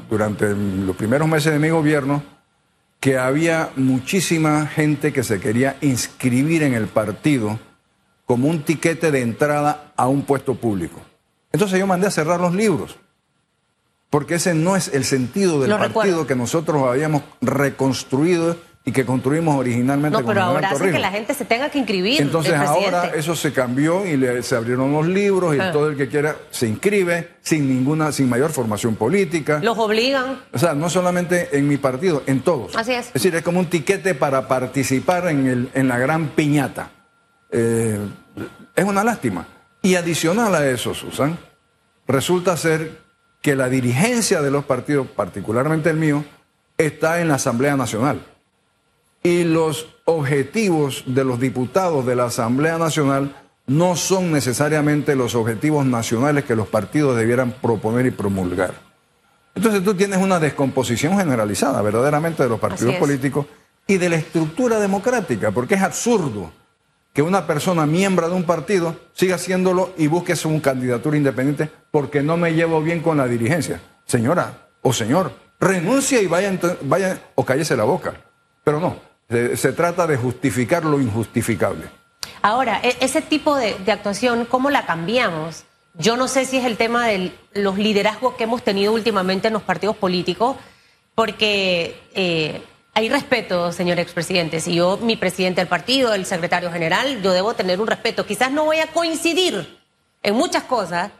durante 0.10 0.54
los 0.54 0.96
primeros 0.96 1.28
meses 1.28 1.54
de 1.54 1.60
mi 1.60 1.70
gobierno 1.70 2.24
que 3.00 3.18
había 3.18 3.72
muchísima 3.76 4.66
gente 4.68 5.12
que 5.12 5.24
se 5.24 5.40
quería 5.40 5.78
inscribir 5.82 6.64
en 6.64 6.74
el 6.74 6.88
partido 6.88 7.60
como 8.26 8.48
un 8.48 8.64
tiquete 8.64 9.12
de 9.12 9.22
entrada 9.22 9.94
a 9.98 10.08
un 10.08 10.24
puesto 10.24 10.56
público. 10.56 11.02
Entonces 11.52 11.80
yo 11.80 11.88
mandé 11.88 12.08
a 12.08 12.12
cerrar 12.12 12.40
los 12.40 12.54
libros, 12.54 12.98
porque 14.14 14.36
ese 14.36 14.54
no 14.54 14.76
es 14.76 14.90
el 14.94 15.06
sentido 15.06 15.60
del 15.60 15.72
Lo 15.72 15.80
partido 15.80 16.04
recuerdo. 16.04 16.28
que 16.28 16.36
nosotros 16.36 16.84
habíamos 16.88 17.24
reconstruido 17.42 18.56
y 18.86 18.92
que 18.92 19.06
construimos 19.06 19.56
originalmente 19.56 20.20
No, 20.20 20.24
pero 20.28 20.42
ahora 20.44 20.70
Torrijos. 20.70 20.94
que 20.94 21.00
la 21.00 21.10
gente 21.10 21.34
se 21.34 21.46
tenga 21.46 21.70
que 21.72 21.80
inscribir. 21.80 22.22
Entonces 22.22 22.54
ahora 22.54 23.12
eso 23.16 23.36
se 23.36 23.52
cambió 23.52 24.06
y 24.06 24.16
le- 24.18 24.44
se 24.44 24.56
abrieron 24.56 24.92
los 24.92 25.08
libros 25.08 25.56
y 25.56 25.60
Ah. 25.60 25.72
todo 25.72 25.90
el 25.90 25.98
que 25.98 26.10
quiera 26.10 26.36
se 26.52 26.68
inscribe 26.68 27.30
sin 27.42 27.68
ninguna, 27.68 28.12
sin 28.12 28.30
mayor 28.30 28.52
formación 28.52 28.96
política. 28.96 29.60
Los 29.64 29.78
obligan. 29.80 30.42
O 30.54 30.60
sea, 30.60 30.76
no 30.76 30.90
solamente 30.92 31.58
en 31.58 31.68
mi 31.68 31.78
partido, 31.78 32.22
en 32.28 32.42
todos. 32.42 32.76
Así 32.76 32.94
es. 32.94 33.08
Es 33.08 33.14
decir, 33.14 33.34
es 33.36 33.42
como 33.42 33.60
un 33.62 33.66
tiquete 33.66 34.14
para 34.14 34.48
participar 34.48 35.28
en, 35.30 35.48
el, 35.48 35.70
en 35.74 35.88
la 35.88 35.98
gran 35.98 36.28
piñata. 36.36 36.92
Eh, 37.52 37.98
es 38.76 38.86
una 38.86 39.04
lástima. 39.04 39.48
Y 39.82 39.96
adicional 39.96 40.54
a 40.54 40.68
eso, 40.70 40.94
Susan, 40.94 41.36
resulta 42.08 42.56
ser 42.58 43.03
que 43.44 43.56
la 43.58 43.70
dirigencia 43.70 44.42
de 44.42 44.50
los 44.50 44.64
partidos, 44.64 45.06
particularmente 45.06 45.90
el 45.90 45.98
mío, 45.98 46.24
está 46.78 47.22
en 47.22 47.28
la 47.28 47.36
Asamblea 47.36 47.76
Nacional. 47.76 48.26
Y 49.22 49.44
los 49.44 49.90
objetivos 50.06 51.04
de 51.06 51.26
los 51.26 51.40
diputados 51.40 52.06
de 52.06 52.16
la 52.16 52.26
Asamblea 52.26 52.78
Nacional 52.78 53.36
no 53.68 53.98
son 53.98 54.32
necesariamente 54.32 55.16
los 55.16 55.36
objetivos 55.36 55.86
nacionales 55.86 56.46
que 56.46 56.56
los 56.56 56.70
partidos 56.70 57.18
debieran 57.18 57.52
proponer 57.52 58.06
y 58.06 58.12
promulgar. 58.12 58.74
Entonces 59.56 59.84
tú 59.84 59.94
tienes 59.94 60.20
una 60.20 60.40
descomposición 60.40 61.18
generalizada 61.18 61.82
verdaderamente 61.82 62.44
de 62.44 62.50
los 62.50 62.62
partidos 62.62 62.96
políticos 62.96 63.46
y 63.86 63.98
de 63.98 64.10
la 64.10 64.16
estructura 64.16 64.80
democrática, 64.80 65.52
porque 65.52 65.76
es 65.76 65.82
absurdo 65.82 66.52
que 67.14 67.22
una 67.22 67.46
persona 67.46 67.86
miembro 67.86 68.28
de 68.28 68.36
un 68.36 68.44
partido 68.44 68.96
siga 69.14 69.36
haciéndolo 69.36 69.94
y 69.98 70.08
busque 70.08 70.36
su 70.36 70.60
candidatura 70.62 71.16
independiente 71.16 71.70
porque 71.92 72.24
no 72.24 72.38
me 72.38 72.54
llevo 72.54 72.82
bien 72.82 73.02
con 73.02 73.18
la 73.18 73.28
dirigencia. 73.28 73.80
Señora 74.06 74.64
o 74.82 74.92
señor, 74.92 75.32
renuncia 75.60 76.22
y 76.22 76.28
vaya, 76.28 77.22
o 77.36 77.46
cállese 77.46 77.78
la 77.78 77.86
boca. 77.86 78.14
Pero 78.64 78.80
no, 78.80 78.98
se, 79.30 79.72
trata 79.72 80.06
de 80.06 80.18
justificar 80.18 80.84
lo 80.84 81.00
injustificable. 81.00 81.86
Ahora, 82.42 82.82
e- 82.84 82.98
ese 83.00 83.22
tipo 83.22 83.56
de, 83.56 83.76
de 83.86 83.92
actuación, 83.92 84.46
¿cómo 84.46 84.70
la 84.70 84.86
cambiamos? 84.86 85.64
Yo 85.96 86.18
no 86.18 86.28
sé 86.28 86.46
si 86.46 86.58
es 86.58 86.66
el 86.66 86.78
tema 86.78 87.08
de 87.08 87.32
los 87.54 87.78
liderazgos 87.78 88.34
que 88.34 88.44
hemos 88.44 88.64
tenido 88.64 88.92
últimamente 88.92 89.48
en 89.48 89.54
los 89.54 89.64
partidos 89.64 89.96
políticos, 89.96 90.58
porque 91.16 92.00
eh, 92.14 92.62
hay 92.94 93.10
respeto, 93.10 93.72
señor 93.72 94.00
expresidente. 94.00 94.60
Si 94.60 94.76
yo, 94.76 94.98
mi 95.02 95.16
presidente 95.18 95.62
del 95.62 95.68
partido, 95.68 96.14
el 96.14 96.26
secretario 96.26 96.72
general, 96.72 97.22
yo 97.22 97.32
debo 97.34 97.54
tener 97.56 97.80
un 97.82 97.88
respeto. 97.88 98.26
Quizás 98.26 98.52
no 98.52 98.66
voy 98.66 98.78
a 98.78 98.88
coincidir 98.88 99.80
en 100.22 100.36
muchas 100.36 100.64
cosas, 100.64 101.12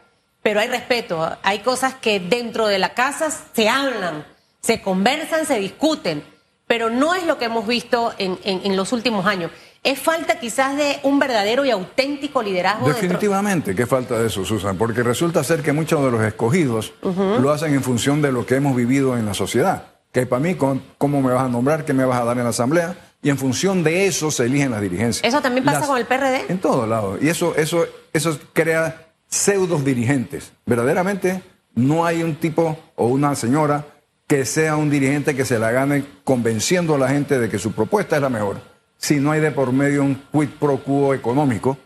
pero 0.42 0.60
hay 0.60 0.68
respeto. 0.68 1.36
Hay 1.42 1.60
cosas 1.60 1.94
que 1.94 2.20
dentro 2.20 2.66
de 2.68 2.78
la 2.78 2.94
casa 2.94 3.30
se 3.54 3.68
hablan, 3.68 4.24
se 4.60 4.80
conversan, 4.82 5.46
se 5.46 5.58
discuten, 5.58 6.22
pero 6.66 6.90
no 6.90 7.14
es 7.14 7.24
lo 7.26 7.38
que 7.38 7.46
hemos 7.46 7.66
visto 7.66 8.14
en, 8.18 8.38
en- 8.44 8.60
en 8.64 8.76
los 8.76 8.92
últimos 8.92 9.26
años. 9.26 9.50
Es 9.82 9.98
falta 9.98 10.38
quizás 10.40 10.76
de 10.76 10.98
un 11.02 11.18
verdadero 11.18 11.64
y 11.66 11.70
auténtico 11.70 12.42
liderazgo. 12.42 12.86
Definitivamente, 12.88 13.74
qué 13.74 13.84
falta 13.86 14.18
de 14.18 14.28
eso, 14.28 14.42
Susan, 14.44 14.78
porque 14.78 15.02
resulta 15.02 15.44
ser 15.44 15.60
que 15.62 15.72
muchos 15.74 16.02
de 16.04 16.10
los 16.10 16.22
escogidos 16.22 16.92
lo 17.02 17.52
hacen 17.52 17.74
en 17.74 17.82
función 17.82 18.22
de 18.22 18.32
lo 18.32 18.46
que 18.46 18.54
hemos 18.54 18.74
vivido 18.76 19.18
en 19.18 19.26
la 19.26 19.34
sociedad. 19.34 19.88
Que 20.14 20.26
para 20.26 20.40
mí, 20.40 20.54
¿cómo 20.54 21.20
me 21.20 21.32
vas 21.32 21.42
a 21.42 21.48
nombrar? 21.48 21.84
¿Qué 21.84 21.92
me 21.92 22.04
vas 22.04 22.20
a 22.20 22.24
dar 22.24 22.38
en 22.38 22.44
la 22.44 22.50
asamblea? 22.50 22.96
Y 23.20 23.30
en 23.30 23.36
función 23.36 23.82
de 23.82 24.06
eso 24.06 24.30
se 24.30 24.44
eligen 24.44 24.70
las 24.70 24.80
dirigencias. 24.80 25.26
Eso 25.26 25.42
también 25.42 25.64
pasa 25.64 25.80
Las- 25.80 25.88
con 25.88 25.98
el 25.98 26.06
PRD. 26.06 26.44
En 26.48 26.58
todos 26.58 26.88
lados. 26.88 27.18
Y 27.20 27.28
eso, 27.28 27.52
eso, 27.56 27.84
eso 28.12 28.38
crea 28.52 29.08
pseudos 29.28 29.84
dirigentes. 29.84 30.52
Verdaderamente 30.66 31.42
no 31.74 32.06
hay 32.06 32.22
un 32.22 32.36
tipo 32.36 32.78
o 32.94 33.08
una 33.08 33.34
señora 33.34 33.86
que 34.28 34.44
sea 34.44 34.76
un 34.76 34.88
dirigente 34.88 35.34
que 35.34 35.44
se 35.44 35.58
la 35.58 35.72
gane 35.72 36.04
convenciendo 36.22 36.94
a 36.94 36.98
la 36.98 37.08
gente 37.08 37.40
de 37.40 37.48
que 37.48 37.58
su 37.58 37.72
propuesta 37.72 38.14
es 38.14 38.22
la 38.22 38.28
mejor. 38.28 38.58
Si 38.96 39.16
no 39.16 39.32
hay 39.32 39.40
de 39.40 39.50
por 39.50 39.72
medio 39.72 40.04
un 40.04 40.14
quid 40.32 40.50
pro 40.60 40.78
quo 40.78 41.12
económico 41.12 41.76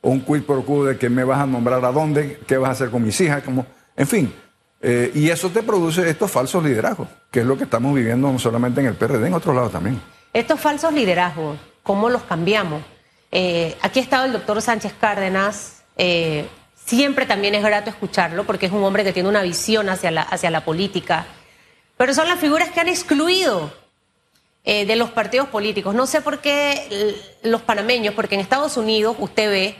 o 0.00 0.08
un 0.08 0.22
quid 0.22 0.44
pro 0.44 0.64
quo 0.64 0.86
de 0.86 0.96
que 0.96 1.10
me 1.10 1.24
vas 1.24 1.40
a 1.40 1.46
nombrar 1.46 1.84
a 1.84 1.92
dónde, 1.92 2.40
qué 2.46 2.56
vas 2.56 2.70
a 2.70 2.72
hacer 2.72 2.90
con 2.90 3.04
mis 3.04 3.20
hijas, 3.20 3.42
como, 3.42 3.66
en 3.96 4.06
fin. 4.06 4.32
Eh, 4.80 5.10
y 5.14 5.30
eso 5.30 5.50
te 5.50 5.62
produce 5.62 6.08
estos 6.08 6.30
falsos 6.30 6.62
liderazgos, 6.62 7.08
que 7.30 7.40
es 7.40 7.46
lo 7.46 7.56
que 7.56 7.64
estamos 7.64 7.94
viviendo 7.94 8.30
no 8.30 8.38
solamente 8.38 8.80
en 8.80 8.86
el 8.86 8.94
PRD, 8.94 9.26
en 9.26 9.34
otros 9.34 9.54
lados 9.54 9.72
también. 9.72 10.00
Estos 10.32 10.60
falsos 10.60 10.92
liderazgos, 10.92 11.58
¿cómo 11.82 12.10
los 12.10 12.22
cambiamos? 12.22 12.82
Eh, 13.32 13.76
aquí 13.80 14.00
ha 14.00 14.02
estado 14.02 14.26
el 14.26 14.32
doctor 14.32 14.60
Sánchez 14.60 14.94
Cárdenas. 15.00 15.82
eh, 15.96 16.46
siempre 16.74 17.26
también 17.26 17.54
es 17.56 17.64
grato 17.64 17.90
escucharlo 17.90 18.44
porque 18.44 18.66
es 18.66 18.72
un 18.72 18.84
hombre 18.84 19.02
que 19.02 19.12
tiene 19.12 19.28
una 19.28 19.42
visión 19.42 19.88
hacia 19.88 20.12
la, 20.12 20.22
hacia 20.22 20.50
la 20.50 20.64
política. 20.64 21.26
Pero 21.96 22.14
son 22.14 22.28
las 22.28 22.38
figuras 22.38 22.70
que 22.70 22.78
han 22.78 22.88
excluido 22.88 23.72
de 24.64 24.96
los 24.96 25.10
partidos 25.10 25.48
políticos. 25.48 25.94
No 25.94 26.06
sé 26.06 26.20
por 26.20 26.40
qué 26.40 27.16
los 27.42 27.62
panameños, 27.62 28.14
porque 28.14 28.34
en 28.34 28.40
Estados 28.40 28.76
Unidos 28.76 29.16
usted 29.18 29.48
ve 29.48 29.76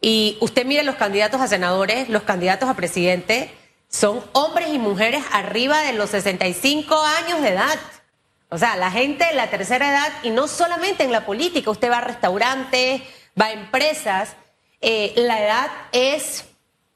y 0.00 0.38
usted 0.40 0.64
mire 0.64 0.84
los 0.84 0.94
candidatos 0.94 1.40
a 1.40 1.48
senadores, 1.48 2.08
los 2.08 2.22
candidatos 2.22 2.68
a 2.68 2.74
presidente, 2.74 3.50
son 3.88 4.22
hombres 4.32 4.68
y 4.72 4.78
mujeres 4.78 5.24
arriba 5.32 5.80
de 5.82 5.94
los 5.94 6.10
65 6.10 6.94
años 6.94 7.40
de 7.42 7.48
edad. 7.48 7.78
O 8.50 8.58
sea, 8.58 8.76
la 8.76 8.90
gente 8.90 9.24
de 9.24 9.34
la 9.34 9.50
tercera 9.50 9.90
edad, 9.90 10.12
y 10.22 10.30
no 10.30 10.48
solamente 10.48 11.04
en 11.04 11.12
la 11.12 11.26
política, 11.26 11.70
usted 11.70 11.90
va 11.90 11.98
a 11.98 12.02
restaurantes, 12.02 13.02
va 13.40 13.46
a 13.46 13.52
empresas, 13.52 14.36
eh, 14.80 15.12
la 15.16 15.42
edad 15.42 15.70
es 15.92 16.44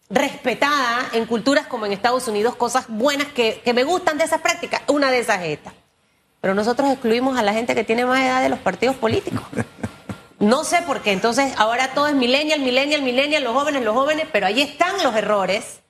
respetada 0.08 1.08
en 1.12 1.26
culturas 1.26 1.66
como 1.66 1.86
en 1.86 1.92
Estados 1.92 2.28
Unidos, 2.28 2.54
cosas 2.54 2.84
buenas 2.88 3.28
que, 3.28 3.60
me 3.74 3.84
gustan 3.84 4.18
de 4.18 4.24
esas 4.24 4.40
prácticas, 4.40 4.82
una 4.86 5.10
de 5.10 5.18
esas 5.18 5.42
es. 5.42 5.58
Pero 6.40 6.54
nosotros 6.54 6.90
excluimos 6.90 7.38
a 7.38 7.42
la 7.42 7.52
gente 7.52 7.74
que 7.74 7.84
tiene 7.84 8.04
más 8.04 8.20
edad 8.20 8.42
de 8.42 8.48
los 8.48 8.58
partidos 8.58 8.96
políticos. 8.96 9.42
No 10.38 10.64
sé 10.64 10.82
por 10.82 11.02
qué, 11.02 11.12
entonces 11.12 11.54
ahora 11.56 11.94
todo 11.94 12.08
es 12.08 12.14
millennial, 12.14 12.60
millennial, 12.60 13.02
millennial, 13.02 13.44
los 13.44 13.54
jóvenes, 13.54 13.82
los 13.84 13.94
jóvenes, 13.94 14.26
pero 14.32 14.46
ahí 14.46 14.60
están 14.60 15.02
los 15.02 15.14
errores, 15.14 15.81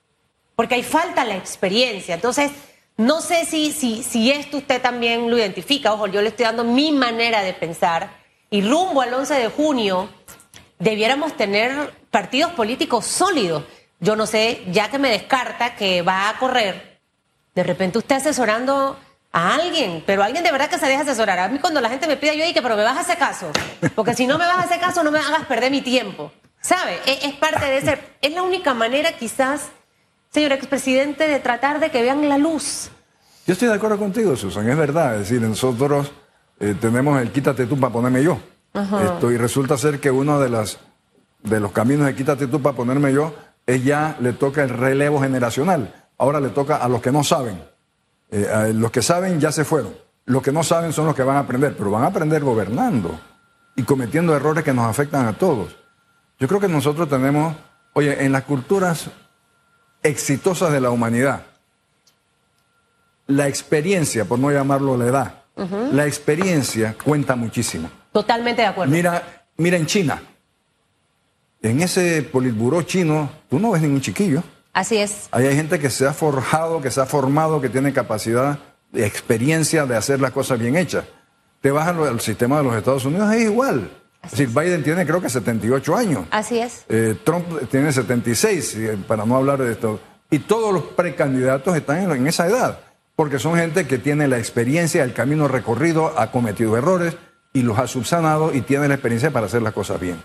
porque 0.56 0.74
ahí 0.74 0.82
falta 0.82 1.24
la 1.24 1.36
experiencia. 1.36 2.14
Entonces, 2.14 2.50
no 2.96 3.20
sé 3.20 3.46
si, 3.46 3.72
si, 3.72 4.02
si 4.02 4.30
esto 4.30 4.58
usted 4.58 4.80
también 4.80 5.30
lo 5.30 5.38
identifica, 5.38 5.92
ojo, 5.92 6.06
yo 6.06 6.20
le 6.20 6.28
estoy 6.28 6.44
dando 6.44 6.64
mi 6.64 6.92
manera 6.92 7.42
de 7.42 7.54
pensar, 7.54 8.10
y 8.50 8.60
rumbo 8.60 9.00
al 9.00 9.14
11 9.14 9.34
de 9.34 9.48
junio 9.48 10.10
debiéramos 10.78 11.36
tener 11.36 11.94
partidos 12.10 12.52
políticos 12.52 13.06
sólidos. 13.06 13.64
Yo 13.98 14.14
no 14.14 14.26
sé, 14.26 14.62
ya 14.68 14.90
que 14.90 14.98
me 14.98 15.10
descarta 15.10 15.74
que 15.74 16.02
va 16.02 16.28
a 16.28 16.38
correr, 16.38 17.00
de 17.54 17.62
repente 17.62 17.98
usted 17.98 18.16
asesorando 18.16 18.98
a 19.32 19.54
alguien, 19.54 20.02
pero 20.06 20.22
alguien 20.22 20.44
de 20.44 20.52
verdad 20.52 20.68
que 20.68 20.78
se 20.78 20.86
deja 20.86 21.02
asesorar. 21.02 21.38
A 21.38 21.48
mí 21.48 21.58
cuando 21.58 21.80
la 21.80 21.88
gente 21.88 22.06
me 22.06 22.16
pide, 22.16 22.36
yo 22.36 22.44
digo, 22.44 22.60
pero 22.62 22.76
me 22.76 22.82
vas 22.82 22.98
a 22.98 23.00
hacer 23.00 23.16
caso, 23.16 23.50
porque 23.94 24.14
si 24.14 24.26
no 24.26 24.36
me 24.36 24.46
vas 24.46 24.58
a 24.58 24.62
hacer 24.62 24.80
caso, 24.80 25.02
no 25.02 25.10
me 25.10 25.18
hagas 25.18 25.46
perder 25.46 25.70
mi 25.70 25.80
tiempo. 25.80 26.30
¿Sabe? 26.60 27.00
Es, 27.06 27.24
es 27.24 27.34
parte 27.34 27.64
de 27.64 27.78
ese, 27.78 27.98
es 28.20 28.32
la 28.32 28.42
única 28.42 28.74
manera 28.74 29.12
quizás, 29.12 29.70
señor 30.32 30.52
expresidente, 30.52 31.28
de 31.28 31.38
tratar 31.40 31.78
de 31.78 31.90
que 31.90 32.02
vean 32.02 32.28
la 32.28 32.38
luz. 32.38 32.90
Yo 33.46 33.52
estoy 33.52 33.68
de 33.68 33.74
acuerdo 33.74 33.98
contigo, 33.98 34.34
Susan, 34.36 34.68
es 34.68 34.76
verdad. 34.76 35.14
Es 35.14 35.28
decir, 35.28 35.42
nosotros 35.42 36.12
eh, 36.60 36.74
tenemos 36.80 37.20
el 37.20 37.30
quítate 37.30 37.66
tú 37.66 37.78
para 37.78 37.92
ponerme 37.92 38.22
yo. 38.22 38.38
Esto, 38.74 39.30
y 39.30 39.36
resulta 39.36 39.76
ser 39.76 40.00
que 40.00 40.10
uno 40.10 40.40
de, 40.40 40.48
las, 40.48 40.78
de 41.42 41.60
los 41.60 41.72
caminos 41.72 42.06
de 42.06 42.14
quítate 42.14 42.46
tú 42.46 42.62
para 42.62 42.74
ponerme 42.74 43.12
yo 43.12 43.34
es 43.66 43.84
ya 43.84 44.16
le 44.20 44.32
toca 44.32 44.62
el 44.62 44.70
relevo 44.70 45.20
generacional. 45.20 45.92
Ahora 46.16 46.40
le 46.40 46.48
toca 46.48 46.76
a 46.76 46.88
los 46.88 47.02
que 47.02 47.12
no 47.12 47.22
saben. 47.22 47.62
Eh, 48.30 48.48
a 48.48 48.68
los 48.68 48.90
que 48.90 49.02
saben 49.02 49.40
ya 49.40 49.52
se 49.52 49.64
fueron. 49.64 49.94
Los 50.24 50.42
que 50.42 50.52
no 50.52 50.62
saben 50.62 50.92
son 50.92 51.06
los 51.06 51.14
que 51.14 51.22
van 51.22 51.36
a 51.36 51.40
aprender, 51.40 51.74
pero 51.76 51.90
van 51.90 52.04
a 52.04 52.06
aprender 52.06 52.42
gobernando 52.42 53.20
y 53.76 53.82
cometiendo 53.82 54.34
errores 54.34 54.64
que 54.64 54.72
nos 54.72 54.86
afectan 54.86 55.26
a 55.26 55.34
todos. 55.34 55.76
Yo 56.38 56.48
creo 56.48 56.60
que 56.60 56.68
nosotros 56.68 57.08
tenemos, 57.08 57.54
oye, 57.92 58.24
en 58.24 58.32
las 58.32 58.44
culturas 58.44 59.10
exitosas 60.02 60.72
de 60.72 60.80
la 60.80 60.90
humanidad, 60.90 61.46
la 63.26 63.48
experiencia, 63.48 64.24
por 64.24 64.38
no 64.38 64.50
llamarlo 64.50 64.96
la 64.96 65.06
edad, 65.06 65.42
la 65.92 66.06
experiencia 66.06 66.96
cuenta 67.02 67.36
muchísimo. 67.36 67.90
Totalmente 68.12 68.62
de 68.62 68.68
acuerdo. 68.68 68.92
Mira, 68.92 69.44
mira 69.56 69.76
en 69.76 69.86
China. 69.86 70.22
En 71.62 71.80
ese 71.80 72.22
politburó 72.22 72.82
chino, 72.82 73.30
tú 73.48 73.58
no 73.58 73.70
ves 73.70 73.82
ningún 73.82 74.00
chiquillo. 74.00 74.42
Así 74.72 74.96
es. 74.96 75.28
Ahí 75.30 75.46
hay 75.46 75.54
gente 75.54 75.78
que 75.78 75.90
se 75.90 76.06
ha 76.06 76.12
forjado, 76.12 76.80
que 76.80 76.90
se 76.90 77.00
ha 77.00 77.06
formado, 77.06 77.60
que 77.60 77.68
tiene 77.68 77.92
capacidad, 77.92 78.58
de 78.90 79.06
experiencia 79.06 79.86
de 79.86 79.96
hacer 79.96 80.20
las 80.20 80.32
cosas 80.32 80.58
bien 80.58 80.76
hechas. 80.76 81.04
Te 81.60 81.70
vas 81.70 81.86
al, 81.88 82.02
al 82.02 82.20
sistema 82.20 82.58
de 82.58 82.64
los 82.64 82.74
Estados 82.74 83.04
Unidos, 83.04 83.32
es 83.32 83.42
igual. 83.42 83.90
Es 84.22 84.30
decir, 84.30 84.48
Biden 84.48 84.84
tiene 84.84 85.04
creo 85.04 85.20
que 85.20 85.28
78 85.28 85.96
años. 85.96 86.26
Así 86.30 86.58
es. 86.58 86.84
Eh, 86.88 87.16
Trump 87.24 87.46
tiene 87.70 87.92
76, 87.92 88.74
eh, 88.76 88.98
para 89.06 89.26
no 89.26 89.36
hablar 89.36 89.58
de 89.60 89.72
esto. 89.72 90.00
Y 90.30 90.38
todos 90.38 90.72
los 90.72 90.84
precandidatos 90.84 91.76
están 91.76 92.10
en, 92.10 92.26
esa 92.26 92.46
edad, 92.46 92.80
porque 93.16 93.38
son 93.38 93.56
gente 93.56 93.86
que 93.86 93.98
tiene 93.98 94.28
la 94.28 94.38
experiencia, 94.38 95.04
el 95.04 95.12
camino 95.12 95.48
recorrido, 95.48 96.18
ha 96.18 96.30
cometido 96.30 96.76
errores 96.76 97.16
y 97.52 97.62
los 97.62 97.78
ha 97.78 97.86
subsanado 97.86 98.54
y 98.54 98.62
tiene 98.62 98.88
la 98.88 98.94
experiencia 98.94 99.30
para 99.30 99.46
hacer 99.46 99.60
las 99.60 99.74
cosas 99.74 100.00
bien. 100.00 100.22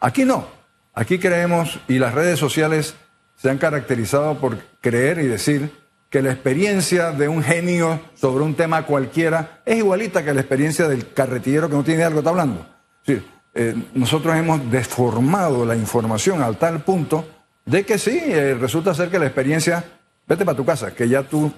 Aquí 0.00 0.24
no. 0.24 0.46
Aquí 0.92 1.18
creemos, 1.18 1.78
y 1.88 1.98
las 1.98 2.14
redes 2.14 2.38
sociales 2.38 2.96
se 3.36 3.48
han 3.48 3.58
caracterizado 3.58 4.38
por 4.38 4.58
creer 4.80 5.18
y 5.20 5.26
decir 5.26 5.70
que 6.10 6.22
la 6.22 6.32
experiencia 6.32 7.12
de 7.12 7.28
un 7.28 7.42
genio 7.42 8.00
sobre 8.14 8.44
un 8.44 8.54
tema 8.54 8.86
cualquiera 8.86 9.60
es 9.64 9.78
igualita 9.78 10.24
que 10.24 10.34
la 10.34 10.40
experiencia 10.40 10.88
del 10.88 11.12
carretillero 11.12 11.68
que 11.68 11.76
no 11.76 11.84
tiene 11.84 12.04
algo 12.04 12.16
que 12.16 12.20
está 12.20 12.30
hablando. 12.30 12.66
Sí, 13.06 13.22
eh, 13.56 13.74
nosotros 13.94 14.36
hemos 14.36 14.70
deformado 14.70 15.64
la 15.64 15.74
información 15.74 16.42
al 16.42 16.56
tal 16.58 16.82
punto 16.82 17.26
de 17.64 17.84
que 17.84 17.98
sí, 17.98 18.20
eh, 18.22 18.54
resulta 18.54 18.94
ser 18.94 19.10
que 19.10 19.18
la 19.18 19.26
experiencia, 19.26 19.82
vete 20.28 20.44
para 20.44 20.56
tu 20.56 20.64
casa, 20.64 20.94
que 20.94 21.08
ya 21.08 21.22
tú, 21.24 21.52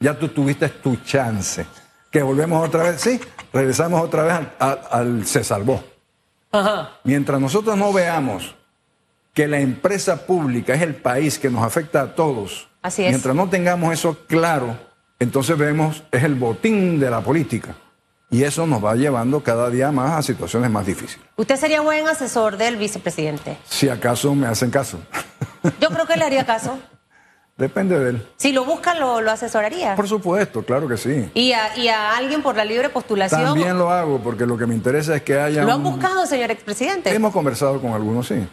ya 0.00 0.18
tú 0.18 0.28
tuviste 0.28 0.68
tu 0.68 0.96
chance, 0.96 1.64
que 2.10 2.22
volvemos 2.22 2.66
otra 2.66 2.82
vez, 2.84 3.00
sí, 3.00 3.20
regresamos 3.52 4.02
otra 4.02 4.22
vez 4.24 4.32
al, 4.32 4.52
al- 4.58 4.80
al 4.90 5.26
se 5.26 5.44
salvó. 5.44 5.84
Mientras 7.04 7.40
nosotros 7.40 7.76
no 7.76 7.92
veamos 7.92 8.54
que 9.32 9.48
la 9.48 9.60
empresa 9.60 10.26
pública 10.26 10.74
es 10.74 10.82
el 10.82 10.94
país 10.96 11.38
que 11.38 11.48
nos 11.48 11.62
afecta 11.64 12.02
a 12.02 12.14
todos, 12.14 12.68
Así 12.82 13.04
es. 13.04 13.10
mientras 13.10 13.34
no 13.34 13.48
tengamos 13.48 13.92
eso 13.94 14.18
claro, 14.26 14.76
entonces 15.18 15.56
vemos 15.56 16.02
es 16.10 16.22
el 16.24 16.34
botín 16.34 16.98
de 17.00 17.08
la 17.10 17.20
política. 17.22 17.74
Y 18.32 18.42
eso 18.44 18.66
nos 18.66 18.84
va 18.84 18.94
llevando 18.96 19.40
cada 19.42 19.70
día 19.70 19.92
más 19.92 20.12
a 20.18 20.22
situaciones 20.22 20.70
más 20.70 20.84
difíciles. 20.86 21.24
Usted 21.36 21.54
sería 21.56 21.80
buen 21.82 22.08
asesor 22.08 22.56
del 22.56 22.76
vicepresidente. 22.78 23.58
Si 23.68 23.88
acaso 23.88 24.34
me 24.34 24.46
hacen 24.48 24.70
caso. 24.70 24.98
Yo 25.80 25.90
creo 25.90 26.06
que 26.06 26.16
le 26.16 26.24
haría 26.24 26.44
caso. 26.44 26.78
Depende 27.58 27.98
de 27.98 28.10
él. 28.10 28.26
Si 28.38 28.50
lo 28.52 28.64
busca, 28.64 28.94
lo, 28.94 29.20
lo 29.20 29.30
asesoraría. 29.30 29.94
Por 29.94 30.08
supuesto, 30.08 30.64
claro 30.64 30.88
que 30.88 30.96
sí. 30.96 31.30
Y 31.34 31.52
a, 31.52 31.76
y 31.76 31.88
a 31.88 32.16
alguien 32.16 32.42
por 32.42 32.56
la 32.56 32.64
libre 32.64 32.88
postulación. 32.88 33.42
También 33.44 33.76
lo 33.78 33.90
hago 33.90 34.18
porque 34.18 34.46
lo 34.46 34.56
que 34.56 34.66
me 34.66 34.74
interesa 34.74 35.14
es 35.14 35.22
que 35.22 35.38
haya 35.38 35.62
¿Lo 35.62 35.72
han 35.72 35.84
un- 35.84 35.92
buscado, 35.92 36.24
señor 36.26 36.50
expresidente? 36.50 37.14
Hemos 37.14 37.32
conversado 37.32 37.80
con 37.80 37.92
algunos, 37.92 38.26
sí. 38.26 38.48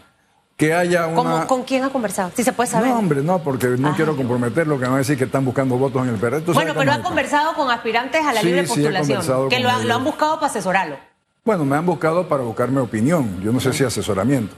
Que 0.59 0.73
haya 0.73 1.07
una... 1.07 1.15
¿Cómo- 1.15 1.47
¿Con 1.47 1.63
quién 1.63 1.83
ha 1.85 1.89
conversado? 1.89 2.31
Si 2.35 2.43
se 2.43 2.51
puede 2.51 2.69
saber. 2.69 2.89
No, 2.89 2.99
hombre, 2.99 3.21
no, 3.23 3.39
porque 3.41 3.65
no 3.69 3.87
Ah. 3.89 3.93
quiero 3.95 4.15
comprometerlo, 4.17 4.77
que 4.77 4.83
van 4.85 4.95
a 4.95 4.97
decir 4.97 5.17
que 5.17 5.23
están 5.23 5.45
buscando 5.45 5.77
votos 5.77 6.03
en 6.05 6.13
el 6.13 6.19
PRD. 6.19 6.51
Bueno, 6.51 6.73
pero 6.77 6.91
ha 6.91 7.01
conversado 7.01 7.53
con 7.55 7.71
aspirantes 7.71 8.21
a 8.25 8.33
la 8.33 8.41
Sí, 8.41 8.47
libre 8.47 8.63
sí, 8.63 8.67
postulación. 8.67 9.07
conversado 9.19 9.47
que 9.49 9.59
lo, 9.61 9.69
ha- 9.69 9.73
ellos. 9.75 9.85
lo 9.85 9.95
han 9.95 10.03
buscado 10.03 10.35
para 10.35 10.47
asesorarlo. 10.47 10.97
Bueno, 11.45 11.63
me 11.63 11.77
han 11.77 11.85
buscado 11.85 12.27
para 12.27 12.43
buscarme 12.43 12.81
opinión. 12.81 13.39
Yo 13.41 13.53
no 13.53 13.61
sé 13.61 13.71
si 13.71 13.85
asesoramiento. 13.85 14.53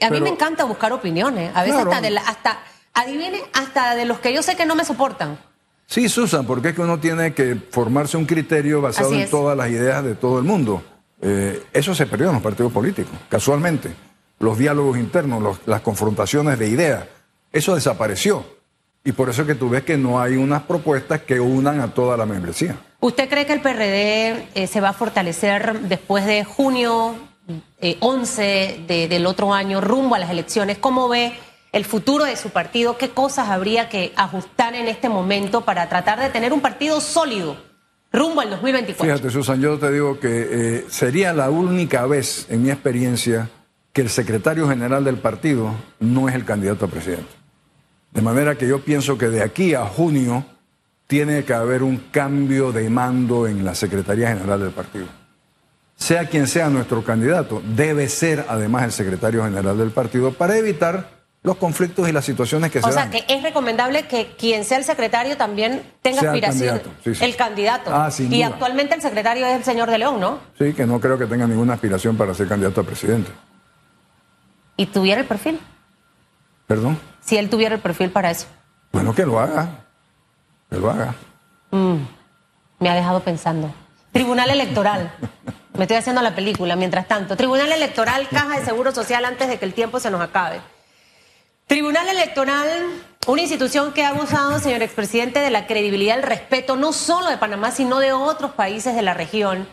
A 0.00 0.06
mí 0.06 0.12
Pero- 0.12 0.24
me 0.24 0.30
encanta 0.30 0.64
buscar 0.64 0.92
opiniones. 0.94 1.52
A 1.54 1.60
veces 1.60 1.74
Claro. 1.76 1.90
hasta, 1.90 2.00
de 2.02 2.10
la- 2.10 2.22
hasta, 2.22 2.58
adivine, 2.94 3.42
hasta 3.52 3.94
de 3.96 4.06
los 4.06 4.18
que 4.20 4.32
yo 4.32 4.42
sé 4.42 4.56
que 4.56 4.64
no 4.64 4.74
me 4.74 4.84
soportan. 4.86 5.38
Sí, 5.86 6.08
Susan, 6.08 6.46
porque 6.46 6.68
es 6.70 6.74
que 6.74 6.80
uno 6.80 6.98
tiene 6.98 7.34
que 7.34 7.54
formarse 7.70 8.16
un 8.16 8.24
criterio 8.24 8.80
basado 8.80 9.12
en 9.12 9.28
todas 9.28 9.54
las 9.58 9.68
ideas 9.68 10.02
de 10.02 10.14
todo 10.14 10.38
el 10.38 10.44
mundo. 10.46 10.82
Eh, 11.20 11.62
eso 11.74 11.94
se 11.94 12.06
perdió 12.06 12.28
en 12.28 12.32
los 12.34 12.42
partidos 12.42 12.72
políticos, 12.72 13.12
casualmente. 13.28 13.94
Los 14.44 14.58
diálogos 14.58 14.98
internos, 14.98 15.42
los- 15.42 15.58
las 15.66 15.80
confrontaciones 15.80 16.58
de 16.58 16.68
ideas, 16.68 17.04
eso 17.52 17.74
desapareció. 17.74 18.44
Y 19.04 19.12
por 19.12 19.28
eso 19.30 19.42
es 19.42 19.48
que 19.48 19.54
tú 19.54 19.68
ves 19.68 19.82
que 19.84 19.96
no 19.96 20.20
hay 20.20 20.36
unas 20.36 20.62
propuestas 20.62 21.22
que 21.22 21.38
unan 21.40 21.80
a 21.80 21.92
toda 21.92 22.16
la 22.16 22.24
membresía. 22.26 22.76
¿Usted 23.00 23.28
cree 23.28 23.44
que 23.46 23.52
el 23.54 23.60
PRD 23.60 24.48
eh, 24.54 24.66
se 24.66 24.80
va 24.80 24.90
a 24.90 24.92
fortalecer 24.92 25.80
después 25.80 26.24
de 26.26 26.44
junio 26.44 27.14
eh, 27.80 27.96
11 28.00 28.80
de- 28.88 29.08
del 29.08 29.26
otro 29.26 29.52
año, 29.52 29.80
rumbo 29.82 30.14
a 30.14 30.18
las 30.18 30.30
elecciones? 30.30 30.78
¿Cómo 30.78 31.08
ve 31.10 31.34
el 31.72 31.84
futuro 31.84 32.24
de 32.24 32.36
su 32.36 32.48
partido? 32.50 32.96
¿Qué 32.96 33.10
cosas 33.10 33.48
habría 33.50 33.88
que 33.90 34.12
ajustar 34.16 34.74
en 34.74 34.88
este 34.88 35.08
momento 35.10 35.60
para 35.62 35.88
tratar 35.90 36.18
de 36.20 36.30
tener 36.30 36.52
un 36.54 36.60
partido 36.62 37.00
sólido 37.02 37.56
rumbo 38.12 38.40
al 38.40 38.48
2024? 38.50 39.04
Fíjate, 39.16 39.30
Susan, 39.30 39.60
yo 39.60 39.78
te 39.78 39.90
digo 39.92 40.18
que 40.18 40.48
eh, 40.50 40.84
sería 40.88 41.34
la 41.34 41.50
única 41.50 42.06
vez 42.06 42.46
en 42.48 42.62
mi 42.62 42.70
experiencia 42.70 43.50
que 43.94 44.02
el 44.02 44.10
secretario 44.10 44.68
general 44.68 45.04
del 45.04 45.16
partido 45.16 45.70
no 46.00 46.28
es 46.28 46.34
el 46.34 46.44
candidato 46.44 46.84
a 46.84 46.88
presidente. 46.88 47.30
De 48.12 48.20
manera 48.20 48.56
que 48.56 48.68
yo 48.68 48.80
pienso 48.84 49.16
que 49.16 49.28
de 49.28 49.42
aquí 49.42 49.74
a 49.74 49.86
junio 49.86 50.44
tiene 51.06 51.44
que 51.44 51.54
haber 51.54 51.82
un 51.82 51.96
cambio 52.10 52.72
de 52.72 52.90
mando 52.90 53.46
en 53.46 53.64
la 53.64 53.74
Secretaría 53.74 54.28
General 54.28 54.60
del 54.60 54.70
partido. 54.72 55.06
Sea 55.96 56.28
quien 56.28 56.46
sea 56.48 56.68
nuestro 56.70 57.04
candidato, 57.04 57.62
debe 57.64 58.08
ser 58.08 58.44
además 58.48 58.82
el 58.84 58.92
secretario 58.92 59.44
general 59.44 59.78
del 59.78 59.90
partido 59.90 60.32
para 60.32 60.56
evitar 60.58 61.14
los 61.44 61.56
conflictos 61.56 62.08
y 62.08 62.12
las 62.12 62.24
situaciones 62.24 62.72
que 62.72 62.78
O 62.78 62.82
se 62.82 62.90
sea, 62.92 63.02
dan. 63.02 63.10
que 63.10 63.24
es 63.28 63.42
recomendable 63.42 64.06
que 64.08 64.34
quien 64.38 64.64
sea 64.64 64.78
el 64.78 64.84
secretario 64.84 65.36
también 65.36 65.82
tenga 66.02 66.20
Sea 66.20 66.30
el 66.30 66.36
aspiración. 66.44 66.68
candidato, 66.78 66.90
sí, 67.04 67.14
sí. 67.14 67.24
El 67.24 67.36
candidato. 67.36 67.94
Ah, 67.94 68.10
sin 68.10 68.32
y 68.32 68.38
duda. 68.38 68.46
actualmente 68.48 68.94
el 68.94 69.02
secretario 69.02 69.46
es 69.46 69.54
el 69.56 69.62
señor 69.64 69.90
de 69.90 69.98
León, 69.98 70.18
¿no? 70.18 70.40
Sí, 70.58 70.72
que 70.72 70.86
no 70.86 70.98
creo 71.00 71.16
que 71.18 71.26
tenga 71.26 71.46
ninguna 71.46 71.74
aspiración 71.74 72.16
para 72.16 72.34
ser 72.34 72.48
candidato 72.48 72.80
a 72.80 72.84
presidente. 72.84 73.30
Y 74.76 74.86
tuviera 74.86 75.20
el 75.20 75.26
perfil. 75.26 75.60
Perdón. 76.66 76.98
Si 77.20 77.36
él 77.36 77.48
tuviera 77.48 77.74
el 77.74 77.80
perfil 77.80 78.10
para 78.10 78.30
eso. 78.30 78.46
Bueno, 78.92 79.14
que 79.14 79.24
lo 79.24 79.38
haga. 79.38 79.84
Que 80.70 80.78
lo 80.78 80.90
haga. 80.90 81.14
Me 81.70 82.88
ha 82.88 82.94
dejado 82.94 83.20
pensando. 83.20 83.72
Tribunal 84.12 84.50
Electoral. 84.50 85.12
Me 85.76 85.84
estoy 85.84 85.96
haciendo 85.96 86.22
la 86.22 86.34
película 86.34 86.76
mientras 86.76 87.08
tanto. 87.08 87.36
Tribunal 87.36 87.72
Electoral, 87.72 88.28
Caja 88.28 88.58
de 88.58 88.64
Seguro 88.64 88.92
Social 88.92 89.24
antes 89.24 89.48
de 89.48 89.58
que 89.58 89.64
el 89.64 89.74
tiempo 89.74 89.98
se 89.98 90.10
nos 90.10 90.20
acabe. 90.20 90.60
Tribunal 91.66 92.08
Electoral, 92.08 92.68
una 93.26 93.40
institución 93.40 93.92
que 93.92 94.04
ha 94.04 94.10
abusado, 94.10 94.58
señor 94.60 94.82
expresidente, 94.82 95.40
de 95.40 95.50
la 95.50 95.66
credibilidad 95.66 96.14
y 96.14 96.18
el 96.18 96.22
respeto 96.22 96.76
no 96.76 96.92
solo 96.92 97.30
de 97.30 97.38
Panamá, 97.38 97.70
sino 97.70 97.98
de 97.98 98.12
otros 98.12 98.52
países 98.52 98.94
de 98.94 99.02
la 99.02 99.14
región. 99.14 99.66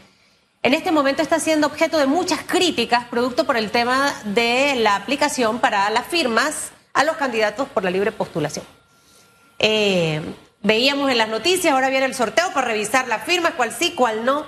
En 0.64 0.76
este 0.76 0.92
momento 0.92 1.24
está 1.24 1.40
siendo 1.40 1.66
objeto 1.66 1.98
de 1.98 2.06
muchas 2.06 2.42
críticas, 2.44 3.06
producto 3.06 3.46
por 3.46 3.58
el 3.58 3.72
tema 3.72 4.14
de 4.26 4.76
la 4.76 4.96
aplicación 4.96 5.58
para 5.58 5.90
las 5.90 6.06
firmas 6.06 6.72
a 6.94 7.04
los 7.04 7.16
candidatos 7.18 7.68
por 7.68 7.84
la 7.84 7.90
libre 7.90 8.12
postulación. 8.12 8.64
Eh, 9.58 10.22
veíamos 10.62 11.10
en 11.10 11.18
las 11.18 11.30
noticias, 11.30 11.74
ahora 11.74 11.90
viene 11.90 12.06
el 12.06 12.14
sorteo 12.14 12.54
para 12.54 12.68
revisar 12.68 13.08
las 13.08 13.24
firmas, 13.24 13.54
cuál 13.58 13.72
sí, 13.72 13.94
cuál 13.96 14.24
no. 14.24 14.46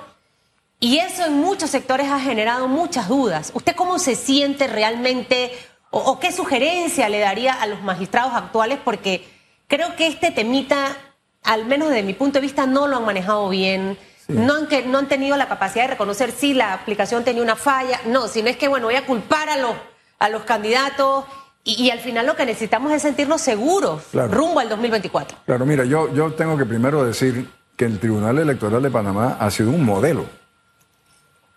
Y 0.80 1.00
eso 1.00 1.26
en 1.26 1.34
muchos 1.34 1.72
sectores 1.72 2.08
ha 2.12 2.20
generado 2.20 2.68
muchas 2.68 3.08
dudas. 3.08 3.50
¿Usted 3.56 3.76
cómo 3.76 3.98
se 3.98 4.16
siente 4.16 4.68
realmente 4.68 5.52
o, 5.90 5.98
o 5.98 6.20
qué 6.20 6.32
sugerencia 6.32 7.10
le 7.10 7.18
daría 7.22 7.54
a 7.54 7.66
los 7.66 7.82
magistrados 7.82 8.34
actuales? 8.36 8.78
Porque 8.86 9.28
creo 9.68 9.96
que 9.96 10.06
este 10.06 10.30
temita, 10.30 10.96
al 11.42 11.66
menos 11.66 11.90
desde 11.90 12.04
mi 12.04 12.14
punto 12.14 12.38
de 12.38 12.42
vista, 12.42 12.68
no 12.68 12.86
lo 12.86 12.98
han 12.98 13.06
manejado 13.06 13.50
bien. 13.50 13.98
No, 14.28 14.56
han, 14.56 14.68
que, 14.68 14.86
no 14.86 15.00
han 15.00 15.08
tenido 15.08 15.36
la 15.38 15.48
capacidad 15.48 15.84
de 15.86 15.92
reconocer 15.92 16.32
si 16.32 16.54
la 16.54 16.74
aplicación 16.74 17.24
tenía 17.24 17.44
una 17.44 17.56
falla. 17.56 18.00
No, 18.06 18.28
sino 18.28 18.50
es 18.50 18.58
que, 18.58 18.68
bueno, 18.68 18.88
voy 18.88 18.96
a 18.96 19.06
culpar 19.06 19.50
a 19.50 19.58
los, 19.58 19.74
a 20.20 20.30
los 20.30 20.44
candidatos 20.44 21.26
y, 21.64 21.82
y 21.84 21.92
al 21.92 22.00
final 22.00 22.26
lo 22.26 22.36
que 22.36 22.46
necesitamos 22.46 22.92
es 22.94 23.02
sentirnos 23.02 23.42
seguros 23.42 24.04
Claro. 24.12 24.32
rumbo 24.34 24.60
al 24.60 24.70
2024. 24.70 25.38
Claro, 25.46 25.66
mira, 25.66 25.84
yo, 25.86 26.14
yo 26.14 26.32
tengo 26.34 26.58
que 26.58 26.66
primero 26.66 27.04
decir 27.06 27.50
que 27.76 27.86
el 27.86 28.00
Tribunal 28.00 28.38
Electoral 28.38 28.82
de 28.84 28.92
Panamá 28.92 29.38
ha 29.40 29.50
sido 29.52 29.70
un 29.72 29.84
modelo, 29.84 30.26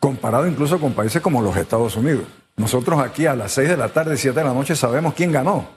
comparado 0.01 0.47
incluso 0.47 0.79
con 0.81 0.93
países 0.93 1.21
como 1.23 1.43
los 1.43 1.57
Estados 1.57 1.97
Unidos. 1.97 2.25
Nosotros 2.57 2.99
aquí 3.01 3.27
a 3.27 3.35
las 3.37 3.53
6 3.53 3.69
de 3.71 3.77
la 3.77 3.89
tarde, 3.89 4.17
7 4.17 4.39
de 4.39 4.45
la 4.45 4.55
noche 4.55 4.75
sabemos 4.77 5.15
quién 5.15 5.31
ganó. 5.33 5.69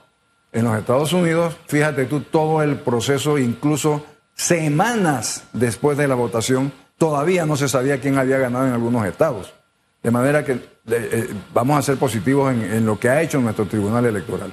En 0.52 0.64
los 0.64 0.76
Estados 0.78 1.12
Unidos, 1.12 1.56
fíjate 1.66 2.06
tú, 2.06 2.20
todo 2.22 2.62
el 2.62 2.76
proceso, 2.76 3.38
incluso 3.38 4.04
semanas 4.34 5.44
después 5.52 5.98
de 5.98 6.08
la 6.08 6.14
votación, 6.14 6.72
todavía 7.00 7.46
no 7.46 7.56
se 7.56 7.66
sabía 7.66 7.98
quién 7.98 8.18
había 8.18 8.36
ganado 8.36 8.66
en 8.66 8.74
algunos 8.74 9.06
estados. 9.06 9.54
De 10.02 10.10
manera 10.10 10.44
que 10.44 10.60
eh, 10.90 11.34
vamos 11.54 11.78
a 11.78 11.82
ser 11.82 11.96
positivos 11.96 12.52
en, 12.52 12.62
en 12.62 12.84
lo 12.84 12.98
que 13.00 13.08
ha 13.08 13.22
hecho 13.22 13.40
nuestro 13.40 13.64
Tribunal 13.64 14.04
Electoral. 14.04 14.52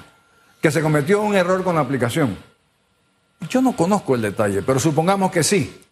Que 0.61 0.71
se 0.71 0.81
cometió 0.81 1.21
un 1.21 1.35
error 1.35 1.61
con 1.65 1.75
la 1.75 1.81
aplicación. 1.81 2.37
Yo 3.49 3.61
no 3.61 3.75
conozco 3.75 4.15
el 4.15 4.21
detalle, 4.21 4.61
pero 4.61 4.79
supongamos 4.79 5.29
que 5.29 5.43
sí. 5.43 5.83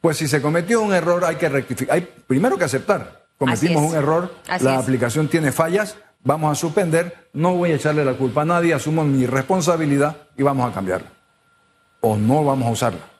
Pues 0.00 0.16
si 0.16 0.26
se 0.26 0.42
cometió 0.42 0.82
un 0.82 0.92
error 0.92 1.24
hay 1.24 1.36
que 1.36 1.48
rectificar. 1.48 1.94
Hay 1.94 2.08
primero 2.26 2.58
que 2.58 2.64
aceptar. 2.64 3.26
Cometimos 3.38 3.92
un 3.92 3.96
error, 3.96 4.34
Así 4.48 4.64
la 4.64 4.74
es. 4.74 4.80
aplicación 4.80 5.28
tiene 5.28 5.52
fallas, 5.52 5.96
vamos 6.24 6.50
a 6.50 6.54
suspender, 6.56 7.28
no 7.32 7.54
voy 7.54 7.70
a 7.70 7.76
echarle 7.76 8.04
la 8.04 8.14
culpa 8.14 8.42
a 8.42 8.44
nadie, 8.44 8.74
asumo 8.74 9.04
mi 9.04 9.26
responsabilidad 9.26 10.16
y 10.36 10.42
vamos 10.42 10.68
a 10.68 10.74
cambiarla. 10.74 11.08
O 12.00 12.16
no 12.16 12.44
vamos 12.44 12.66
a 12.66 12.70
usarla. 12.72 13.13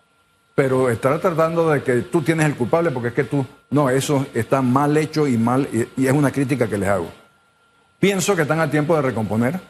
Pero 0.55 0.89
estar 0.89 1.19
tratando 1.19 1.71
de 1.71 1.83
que 1.83 2.03
tú 2.03 2.23
tienes 2.23 2.47
el 2.47 2.55
culpable 2.55 2.91
porque 2.91 3.09
es 3.09 3.15
que 3.15 3.25
tú, 3.25 3.45
no, 3.71 3.91
eso 3.91 4.27
está 4.35 4.63
mal 4.63 4.97
hecho 4.97 5.27
y 5.27 5.37
mal, 5.37 5.69
y, 5.73 6.03
y 6.03 6.07
es 6.07 6.13
una 6.13 6.31
crítica 6.31 6.69
que 6.69 6.79
les 6.79 6.89
hago. 6.89 7.09
Pienso 7.99 8.37
que 8.37 8.43
están 8.43 8.61
a 8.61 8.71
tiempo 8.71 8.95
de 8.95 9.03
recomponer. 9.03 9.61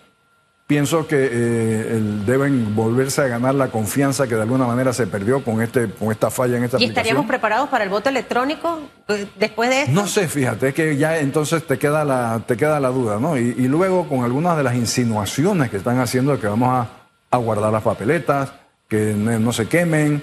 Pienso 0.67 1.07
que 1.07 1.29
eh, 1.31 2.01
deben 2.25 2.75
volverse 2.75 3.21
a 3.21 3.27
ganar 3.29 3.55
la 3.55 3.69
confianza 3.69 4.27
que 4.27 4.35
de 4.35 4.43
alguna 4.43 4.67
manera 4.67 4.95
se 4.95 5.07
perdió 5.07 5.45
con, 5.45 5.61
este, 5.61 5.91
con 5.91 6.11
esta 6.11 6.31
falla 6.31 6.57
en 6.57 6.65
esta 6.65 6.79
¿Y 6.79 6.85
aplicación. 6.85 6.91
estaríamos 6.99 7.27
preparados 7.27 7.69
para 7.69 7.85
el 7.85 7.91
voto 7.91 8.09
electrónico 8.09 8.81
eh, 9.09 9.27
después 9.39 9.69
de 9.69 9.83
esto? 9.83 9.93
No 9.93 10.07
sé, 10.07 10.27
fíjate, 10.27 10.69
es 10.69 10.75
que 10.75 10.97
ya 10.97 11.19
entonces 11.19 11.67
te 11.67 11.79
queda 11.79 12.03
la, 12.05 12.43
te 12.47 12.57
queda 12.57 12.81
la 12.81 12.89
duda, 12.89 13.19
¿no? 13.21 13.37
Y, 13.39 13.55
y 13.59 13.69
luego 13.69 14.09
con 14.09 14.25
algunas 14.25 14.57
de 14.57 14.63
las 14.63 14.75
insinuaciones 14.75 15.71
que 15.71 15.77
están 15.77 15.99
haciendo 16.01 16.33
de 16.33 16.39
que 16.39 16.47
vamos 16.47 16.71
a 16.71 17.05
a 17.35 17.37
guardar 17.37 17.73
las 17.73 17.83
papeletas, 17.83 18.53
que 18.89 19.13
no 19.15 19.53
se 19.53 19.67
quemen. 19.67 20.23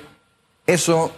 Eso 0.65 1.11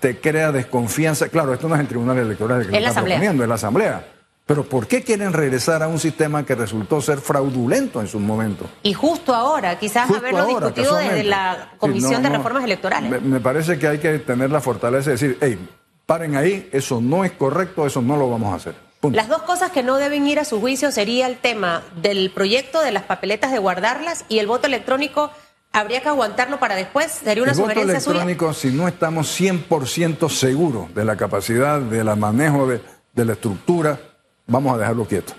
te 0.00 0.18
crea 0.18 0.52
desconfianza. 0.52 1.28
Claro, 1.28 1.52
esto 1.54 1.68
no 1.68 1.74
es 1.74 1.80
el 1.80 1.88
Tribunal 1.88 2.18
Electoral 2.18 2.60
el 2.62 2.66
que 2.70 2.80
lo 2.80 2.86
está 2.88 3.02
proponiendo, 3.02 3.42
es 3.42 3.48
la 3.48 3.54
Asamblea. 3.56 4.06
Pero 4.46 4.62
¿por 4.64 4.86
qué 4.86 5.02
quieren 5.02 5.32
regresar 5.32 5.82
a 5.82 5.88
un 5.88 5.98
sistema 5.98 6.44
que 6.44 6.54
resultó 6.54 7.00
ser 7.00 7.18
fraudulento 7.18 8.00
en 8.02 8.08
su 8.08 8.20
momento? 8.20 8.68
Y 8.82 8.92
justo 8.92 9.34
ahora, 9.34 9.78
quizás 9.78 10.06
Justo 10.06 10.20
haberlo 10.20 10.40
ahora, 10.40 10.66
discutido 10.66 10.96
desde 10.96 11.24
la 11.24 11.70
Sí, 11.72 11.76
Comisión 11.78 12.12
no, 12.12 12.20
de 12.20 12.28
no. 12.28 12.36
Reformas 12.36 12.64
Electorales. 12.64 13.10
Me, 13.10 13.20
me 13.20 13.40
parece 13.40 13.78
que 13.78 13.88
hay 13.88 13.98
que 13.98 14.18
tener 14.18 14.50
la 14.50 14.60
fortaleza 14.60 15.06
de 15.10 15.12
decir, 15.12 15.38
hey, 15.40 15.58
paren 16.04 16.36
ahí, 16.36 16.68
eso 16.72 17.00
no 17.00 17.24
es 17.24 17.32
correcto, 17.32 17.86
eso 17.86 18.02
no 18.02 18.18
lo 18.18 18.28
vamos 18.28 18.52
a 18.52 18.56
hacer. 18.56 18.74
Punto. 19.00 19.16
Las 19.16 19.28
dos 19.28 19.42
cosas 19.42 19.70
que 19.70 19.82
no 19.82 19.96
deben 19.96 20.26
ir 20.26 20.38
a 20.38 20.44
su 20.44 20.60
juicio 20.60 20.90
sería 20.90 21.26
el 21.26 21.38
tema 21.38 21.82
del 21.96 22.30
proyecto 22.30 22.82
de 22.82 22.92
las 22.92 23.04
papeletas 23.04 23.50
de 23.50 23.58
guardarlas 23.58 24.26
y 24.28 24.40
el 24.40 24.46
voto 24.46 24.66
electrónico. 24.66 25.30
Habría 25.74 26.00
que 26.00 26.08
aguantarlo 26.08 26.60
para 26.60 26.76
después. 26.76 27.10
Sería 27.10 27.42
una 27.42 27.50
el 27.50 27.58
voto 27.58 27.70
sugerencia 27.70 28.00
suya. 28.00 28.22
electrónico, 28.22 28.54
si 28.54 28.70
no 28.70 28.86
estamos 28.86 29.40
100% 29.40 30.28
seguros 30.28 30.94
de 30.94 31.04
la 31.04 31.16
capacidad, 31.16 31.80
del 31.80 32.16
manejo 32.16 32.68
de, 32.68 32.80
de 33.12 33.24
la 33.24 33.32
estructura, 33.32 33.98
vamos 34.46 34.72
a 34.72 34.78
dejarlo 34.78 35.04
quieto. 35.04 35.32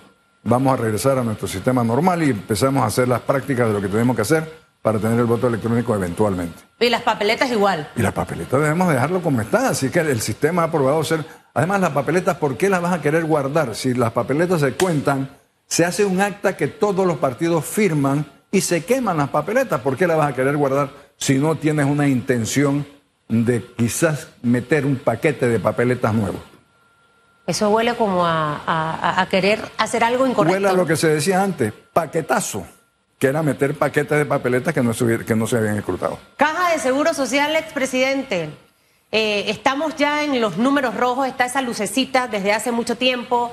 Vamos 0.43 0.73
a 0.73 0.81
regresar 0.83 1.17
a 1.17 1.23
nuestro 1.23 1.47
sistema 1.47 1.85
normal 1.85 2.21
y 2.21 2.31
empezamos 2.31 2.83
a 2.83 2.87
hacer 2.87 3.07
las 3.07 3.21
prácticas 3.21 3.69
de 3.69 3.73
lo 3.75 3.81
que 3.81 3.87
tenemos 3.87 4.13
que 4.13 4.23
hacer 4.23 4.65
para 4.81 4.99
tener 4.99 5.17
el 5.17 5.25
voto 5.25 5.47
electrónico 5.47 5.95
eventualmente. 5.95 6.61
Y 6.81 6.89
las 6.89 7.03
papeletas 7.03 7.49
igual. 7.49 7.89
Y 7.95 8.01
las 8.01 8.11
papeletas 8.11 8.59
debemos 8.59 8.89
dejarlo 8.89 9.21
como 9.21 9.39
está, 9.39 9.69
así 9.69 9.89
que 9.89 10.01
el 10.01 10.19
sistema 10.19 10.63
ha 10.63 10.71
probado 10.71 11.01
ser... 11.05 11.25
Además, 11.53 11.79
las 11.79 11.91
papeletas, 11.91 12.35
¿por 12.35 12.57
qué 12.57 12.69
las 12.69 12.81
vas 12.81 12.91
a 12.93 13.01
querer 13.01 13.23
guardar? 13.23 13.73
Si 13.73 13.93
las 13.93 14.11
papeletas 14.11 14.59
se 14.59 14.73
cuentan, 14.73 15.29
se 15.65 15.85
hace 15.85 16.03
un 16.03 16.19
acta 16.19 16.57
que 16.57 16.67
todos 16.67 17.07
los 17.07 17.19
partidos 17.19 17.63
firman 17.63 18.34
y 18.55 18.61
se 18.61 18.85
queman 18.85 19.17
las 19.17 19.29
papeletas. 19.29 19.81
¿Por 19.81 19.97
qué 19.97 20.07
las 20.07 20.17
vas 20.17 20.31
a 20.31 20.35
querer 20.35 20.55
guardar 20.55 20.89
si 21.17 21.35
no 21.37 21.55
tienes 21.55 21.85
una 21.85 22.07
intención 22.07 22.87
de 23.27 23.61
quizás 23.77 24.29
meter 24.41 24.85
un 24.85 24.95
paquete 24.95 25.47
de 25.49 25.59
papeletas 25.59 26.13
nuevos? 26.13 26.39
Eso 27.45 27.69
huele 27.69 27.95
como 27.95 28.25
a, 28.25 28.61
a- 28.65 29.21
a 29.21 29.29
querer 29.29 29.59
hacer 29.77 30.03
algo 30.03 30.25
incorrecto. 30.25 30.53
Huele 30.55 30.69
a 30.69 30.73
lo 30.73 30.85
que 30.85 30.95
se 30.95 31.07
decía 31.09 31.43
antes, 31.43 31.73
paquetazo, 31.93 32.65
que 33.19 33.27
era 33.27 33.43
meter 33.43 33.75
paquetes 33.77 34.17
de 34.17 34.25
papeletas 34.25 34.73
que 34.73 34.81
no, 34.81 34.91
que 35.25 35.35
no 35.35 35.45
se 35.47 35.57
habían 35.57 35.77
escrutado. 35.77 36.17
Caja 36.37 36.71
de 36.71 36.79
Seguro 36.79 37.13
Social, 37.13 37.55
expresidente. 37.57 38.49
Eh, 39.11 39.45
estamos 39.49 39.95
ya 39.95 40.23
en 40.23 40.39
los 40.41 40.57
números 40.57 40.95
rojos, 40.95 41.27
está 41.27 41.45
esa 41.45 41.61
lucecita 41.61 42.27
desde 42.27 42.51
hace 42.53 42.71
mucho 42.71 42.95
tiempo. 42.97 43.51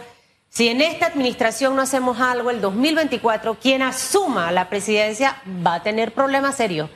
Si 0.53 0.69
en 0.69 0.83
esta 0.83 1.07
administración 1.07 1.75
no 1.75 1.81
hacemos 1.81 2.21
algo, 2.21 2.51
el 2.51 2.61
2024, 2.61 3.55
quien 3.55 3.81
asuma 3.81 4.53
la 4.53 4.69
presidencia 4.69 5.41
va 5.67 5.77
a 5.77 5.83
tener 5.83 6.13
problemas 6.13 6.57
serios. 6.57 6.91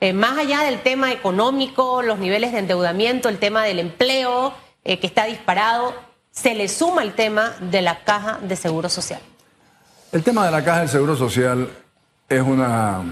Eh, 0.00 0.14
más 0.14 0.38
allá 0.38 0.62
del 0.62 0.80
tema 0.80 1.12
económico, 1.12 2.00
los 2.00 2.18
niveles 2.18 2.52
de 2.52 2.60
endeudamiento, 2.60 3.28
el 3.28 3.38
tema 3.38 3.64
del 3.64 3.80
empleo 3.80 4.54
eh, 4.82 4.98
que 4.98 5.06
está 5.06 5.26
disparado, 5.26 5.94
se 6.30 6.54
le 6.54 6.68
suma 6.68 7.02
el 7.02 7.12
tema 7.12 7.54
de 7.60 7.82
la 7.82 8.02
Caja 8.02 8.38
de 8.40 8.56
Seguro 8.56 8.88
Social. 8.88 9.20
El 10.10 10.22
tema 10.22 10.46
de 10.46 10.50
la 10.50 10.64
caja 10.64 10.80
del 10.80 10.88
Seguro 10.88 11.14
Social 11.14 11.68
es 12.30 12.40
una 12.40 13.02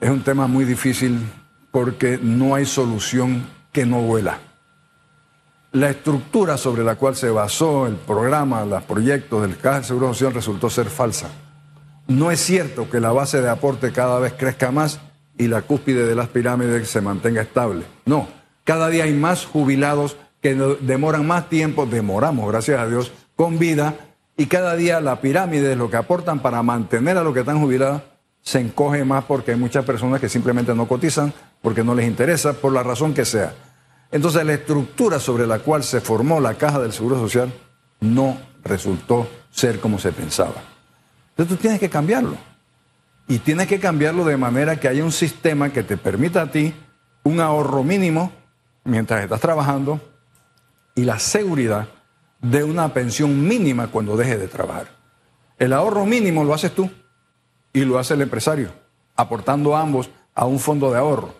es 0.00 0.08
un 0.08 0.22
tema 0.22 0.46
muy 0.46 0.64
difícil 0.64 1.18
porque 1.72 2.16
no 2.22 2.54
hay 2.54 2.64
solución 2.64 3.44
que 3.72 3.86
no 3.86 4.02
vuela. 4.02 4.38
La 5.72 5.88
estructura 5.88 6.58
sobre 6.58 6.84
la 6.84 6.96
cual 6.96 7.16
se 7.16 7.30
basó 7.30 7.86
el 7.86 7.94
programa, 7.94 8.62
los 8.66 8.82
proyectos 8.82 9.40
del 9.40 9.56
Caja 9.56 9.76
del 9.76 9.84
Seguro 9.84 10.08
Social 10.12 10.34
resultó 10.34 10.68
ser 10.68 10.90
falsa. 10.90 11.30
No 12.08 12.30
es 12.30 12.40
cierto 12.40 12.90
que 12.90 13.00
la 13.00 13.10
base 13.10 13.40
de 13.40 13.48
aporte 13.48 13.90
cada 13.90 14.18
vez 14.18 14.34
crezca 14.34 14.70
más 14.70 15.00
y 15.38 15.48
la 15.48 15.62
cúspide 15.62 16.06
de 16.06 16.14
las 16.14 16.28
pirámides 16.28 16.90
se 16.90 17.00
mantenga 17.00 17.40
estable. 17.40 17.86
No, 18.04 18.28
cada 18.64 18.90
día 18.90 19.04
hay 19.04 19.14
más 19.14 19.46
jubilados 19.46 20.18
que 20.42 20.54
demoran 20.54 21.26
más 21.26 21.48
tiempo, 21.48 21.86
demoramos, 21.86 22.50
gracias 22.50 22.78
a 22.78 22.86
Dios, 22.86 23.10
con 23.34 23.58
vida 23.58 23.94
y 24.36 24.46
cada 24.46 24.76
día 24.76 25.00
la 25.00 25.22
pirámide, 25.22 25.74
lo 25.74 25.88
que 25.88 25.96
aportan 25.96 26.40
para 26.40 26.62
mantener 26.62 27.16
a 27.16 27.24
los 27.24 27.32
que 27.32 27.40
están 27.40 27.60
jubilados, 27.60 28.02
se 28.42 28.60
encoge 28.60 29.06
más 29.06 29.24
porque 29.24 29.52
hay 29.52 29.58
muchas 29.58 29.86
personas 29.86 30.20
que 30.20 30.28
simplemente 30.28 30.74
no 30.74 30.86
cotizan 30.86 31.32
porque 31.62 31.82
no 31.82 31.94
les 31.94 32.06
interesa, 32.06 32.52
por 32.52 32.72
la 32.74 32.82
razón 32.82 33.14
que 33.14 33.24
sea. 33.24 33.54
Entonces 34.12 34.44
la 34.44 34.52
estructura 34.52 35.18
sobre 35.18 35.46
la 35.46 35.58
cual 35.60 35.82
se 35.82 36.02
formó 36.02 36.38
la 36.38 36.54
caja 36.54 36.78
del 36.78 36.92
Seguro 36.92 37.18
Social 37.18 37.52
no 38.00 38.38
resultó 38.62 39.26
ser 39.50 39.80
como 39.80 39.98
se 39.98 40.12
pensaba. 40.12 40.62
Entonces 41.30 41.56
tú 41.56 41.60
tienes 41.60 41.80
que 41.80 41.88
cambiarlo. 41.88 42.36
Y 43.26 43.38
tienes 43.38 43.66
que 43.66 43.80
cambiarlo 43.80 44.24
de 44.24 44.36
manera 44.36 44.78
que 44.78 44.88
haya 44.88 45.02
un 45.02 45.12
sistema 45.12 45.72
que 45.72 45.82
te 45.82 45.96
permita 45.96 46.42
a 46.42 46.50
ti 46.50 46.74
un 47.22 47.40
ahorro 47.40 47.82
mínimo 47.82 48.32
mientras 48.84 49.22
estás 49.22 49.40
trabajando 49.40 50.00
y 50.94 51.04
la 51.04 51.18
seguridad 51.18 51.88
de 52.42 52.64
una 52.64 52.92
pensión 52.92 53.46
mínima 53.46 53.86
cuando 53.86 54.16
dejes 54.16 54.38
de 54.38 54.48
trabajar. 54.48 54.88
El 55.58 55.72
ahorro 55.72 56.04
mínimo 56.04 56.44
lo 56.44 56.52
haces 56.52 56.74
tú 56.74 56.90
y 57.72 57.84
lo 57.84 57.98
hace 57.98 58.14
el 58.14 58.22
empresario, 58.22 58.72
aportando 59.16 59.74
ambos 59.74 60.10
a 60.34 60.44
un 60.44 60.58
fondo 60.58 60.90
de 60.90 60.98
ahorro. 60.98 61.34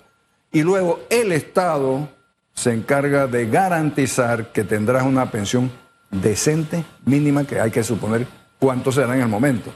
Y 0.53 0.63
luego 0.63 1.01
el 1.11 1.33
Estado 1.33 2.09
se 2.55 2.73
encarga 2.73 3.27
de 3.27 3.49
garantizar 3.49 4.53
que 4.53 4.65
tendrás 4.65 5.05
una 5.05 5.31
pensión 5.31 5.71
decente, 6.11 6.85
mínima, 7.05 7.45
que 7.45 7.61
hay 7.61 7.71
que 7.71 7.83
suponer 7.83 8.27
cuánto 8.59 8.93
será 8.93 9.15
en 9.15 9.23
el 9.23 9.29
momento. 9.29 9.73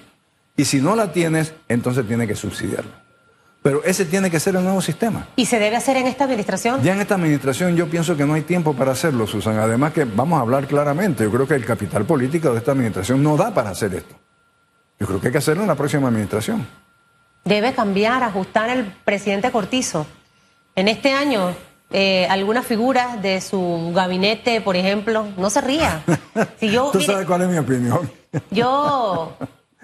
Y 0.56 0.64
si 0.64 0.80
no 0.80 0.96
la 0.96 1.12
tienes, 1.12 1.54
entonces 1.68 2.06
tiene 2.06 2.26
que 2.26 2.34
subsidiarlo. 2.34 2.92
Pero 3.62 3.82
ese 3.82 4.04
tiene 4.04 4.30
que 4.30 4.38
ser 4.38 4.54
el 4.54 4.62
nuevo 4.62 4.80
sistema. 4.80 5.26
¿Y 5.34 5.46
se 5.46 5.58
debe 5.58 5.74
hacer 5.74 5.96
en 5.96 6.06
esta 6.06 6.24
administración? 6.24 6.82
Ya 6.82 6.94
en 6.94 7.00
esta 7.00 7.16
administración 7.16 7.74
yo 7.74 7.88
pienso 7.88 8.16
que 8.16 8.24
no 8.24 8.34
hay 8.34 8.42
tiempo 8.42 8.74
para 8.74 8.92
hacerlo, 8.92 9.26
Susan. 9.26 9.58
Además 9.58 9.92
que 9.92 10.04
vamos 10.04 10.38
a 10.38 10.42
hablar 10.42 10.68
claramente, 10.68 11.24
yo 11.24 11.32
creo 11.32 11.48
que 11.48 11.54
el 11.54 11.64
capital 11.64 12.04
político 12.04 12.52
de 12.52 12.58
esta 12.58 12.72
administración 12.72 13.22
no 13.22 13.36
da 13.36 13.52
para 13.52 13.70
hacer 13.70 13.92
esto. 13.94 14.14
Yo 15.00 15.06
creo 15.06 15.20
que 15.20 15.26
hay 15.26 15.32
que 15.32 15.38
hacerlo 15.38 15.62
en 15.62 15.68
la 15.68 15.74
próxima 15.74 16.06
administración. 16.08 16.64
Debe 17.44 17.74
cambiar, 17.74 18.22
ajustar 18.22 18.70
el 18.70 18.84
presidente 19.04 19.50
Cortizo. 19.50 20.06
En 20.76 20.86
este 20.88 21.12
año, 21.12 21.52
eh, 21.90 22.26
algunas 22.28 22.66
figuras 22.66 23.22
de 23.22 23.40
su 23.40 23.92
gabinete, 23.94 24.60
por 24.60 24.76
ejemplo, 24.76 25.26
no 25.36 25.50
se 25.50 25.60
ría. 25.60 26.02
Si 26.60 26.70
yo, 26.70 26.90
¿Tú 26.92 26.98
mire, 26.98 27.12
sabes 27.12 27.26
cuál 27.26 27.42
es 27.42 27.48
mi 27.48 27.56
opinión? 27.58 28.10
yo, 28.50 29.32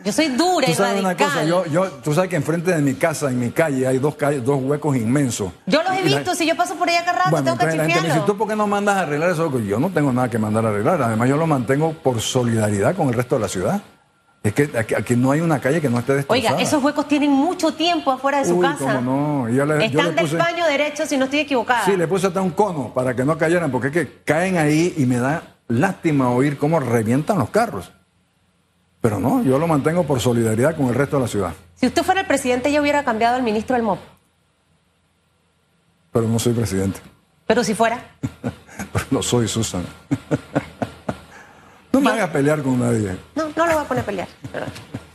yo 0.05 0.13
soy 0.13 0.29
dura 0.29 0.67
Tú 0.67 0.73
y 0.73 0.75
sabes 0.75 1.01
una 1.01 1.17
cosa, 1.17 1.45
yo, 1.45 1.65
yo, 1.67 1.87
tú 2.05 2.13
sabes 2.13 2.29
que 2.29 2.37
enfrente 2.37 2.75
de 2.75 2.83
mi 2.83 2.95
casa, 2.95 3.31
en 3.31 3.39
mi 3.39 3.51
calle, 3.51 3.87
hay 3.87 3.99
dos, 3.99 4.17
calles, 4.17 4.45
dos 4.45 4.61
huecos 4.63 4.97
inmensos. 4.97 5.51
Yo 5.67 5.83
los 5.83 5.93
he 5.93 5.97
la- 6.11 6.17
visto, 6.19 6.35
si 6.35 6.47
yo 6.47 6.55
paso 6.57 6.75
por 6.75 6.89
ahí 6.91 6.97
rato, 7.07 7.31
Bueno, 7.31 7.45
tengo 7.45 7.59
que 7.59 7.67
me 7.77 7.85
dice, 7.87 7.99
chifiarlo. 8.01 8.25
¿tú 8.25 8.37
por 8.37 8.49
qué 8.49 8.57
no 8.57 8.67
mandas 8.67 8.97
a 8.97 9.01
arreglar 9.03 9.31
eso? 9.31 9.59
Yo 9.61 9.79
no 9.79 9.89
tengo 9.91 10.13
nada 10.13 10.29
que 10.29 10.39
mandar 10.39 10.67
a 10.67 10.69
arreglar. 10.71 11.01
Además, 11.03 11.29
yo 11.29 11.37
lo 11.37 11.47
mantengo 11.47 11.93
por 11.95 12.21
solidaridad 12.21 12.95
con 12.97 13.09
el 13.09 13.15
resto 13.15 13.37
de 13.37 13.41
la 13.41 13.49
ciudad. 13.49 13.81
Es 14.43 14.53
que 14.55 14.71
aquí, 14.77 14.95
aquí 14.95 15.15
no 15.15 15.31
hay 15.31 15.41
una 15.41 15.61
calle 15.61 15.81
que 15.81 15.89
no 15.89 16.01
esté 16.01 16.15
destrozada. 16.17 16.55
Oiga, 16.55 16.63
esos 16.63 16.83
huecos 16.83 17.07
tienen 17.07 17.31
mucho 17.31 17.75
tiempo 17.75 18.11
afuera 18.11 18.39
de 18.39 18.47
su 18.47 18.57
Uy, 18.57 18.67
casa. 18.67 18.97
cómo 18.97 19.01
no. 19.45 19.49
Yo 19.49 19.65
le- 19.65 19.89
yo 19.89 20.01
Están 20.01 20.17
le 20.17 20.23
puse- 20.23 20.37
del 20.37 20.67
derecho, 20.79 21.07
si 21.07 21.17
no 21.17 21.27
estoy 21.27 21.41
equivocada. 21.41 21.85
Sí, 21.85 21.97
le 21.97 22.09
puse 22.09 22.27
hasta 22.27 22.43
un 22.43 22.51
cono 22.51 22.93
para 22.93 23.15
que 23.15 23.25
no 23.25 23.39
cayeran, 23.39 23.71
porque 23.71 23.89
es 23.89 23.93
que 23.93 24.19
caen 24.25 24.59
ahí 24.59 24.95
y 24.97 25.07
me 25.07 25.19
da 25.19 25.43
lástima 25.69 26.31
oír 26.31 26.59
cómo 26.59 26.81
revientan 26.81 27.39
los 27.39 27.51
carros. 27.51 27.93
Pero 29.01 29.21
no, 29.21 29.43
yo 29.45 29.59
lo 29.61 29.69
mantengo 29.69 30.03
por 30.05 30.21
solidaridad 30.21 30.77
con 30.77 30.87
el 30.87 30.95
resto 30.97 31.17
de 31.17 31.23
la 31.23 31.29
ciudad. 31.29 31.53
Si 31.77 31.87
usted 31.87 32.03
fuera 32.03 32.21
el 32.23 32.27
presidente, 32.27 32.73
yo 32.73 32.81
hubiera 32.83 33.05
cambiado 33.05 33.37
al 33.37 33.43
ministro 33.45 33.77
del 33.77 33.85
MOP. 33.85 33.99
Pero 36.13 36.27
no 36.29 36.39
soy 36.41 36.53
presidente. 36.53 37.01
Pero 37.47 37.63
si 37.65 37.75
fuera, 37.75 38.01
Pero 38.93 39.05
no 39.13 39.23
soy 39.23 39.47
Susan. 39.47 39.85
No 41.93 42.01
me 42.01 42.11
hagas 42.11 42.31
pelear 42.31 42.63
con 42.63 42.79
nadie. 42.81 43.17
no, 43.35 43.49
no 43.55 43.67
lo 43.67 43.73
voy 43.75 43.83
a 43.83 43.89
poner 43.89 44.03
a 44.03 44.07
pelear. 44.07 44.29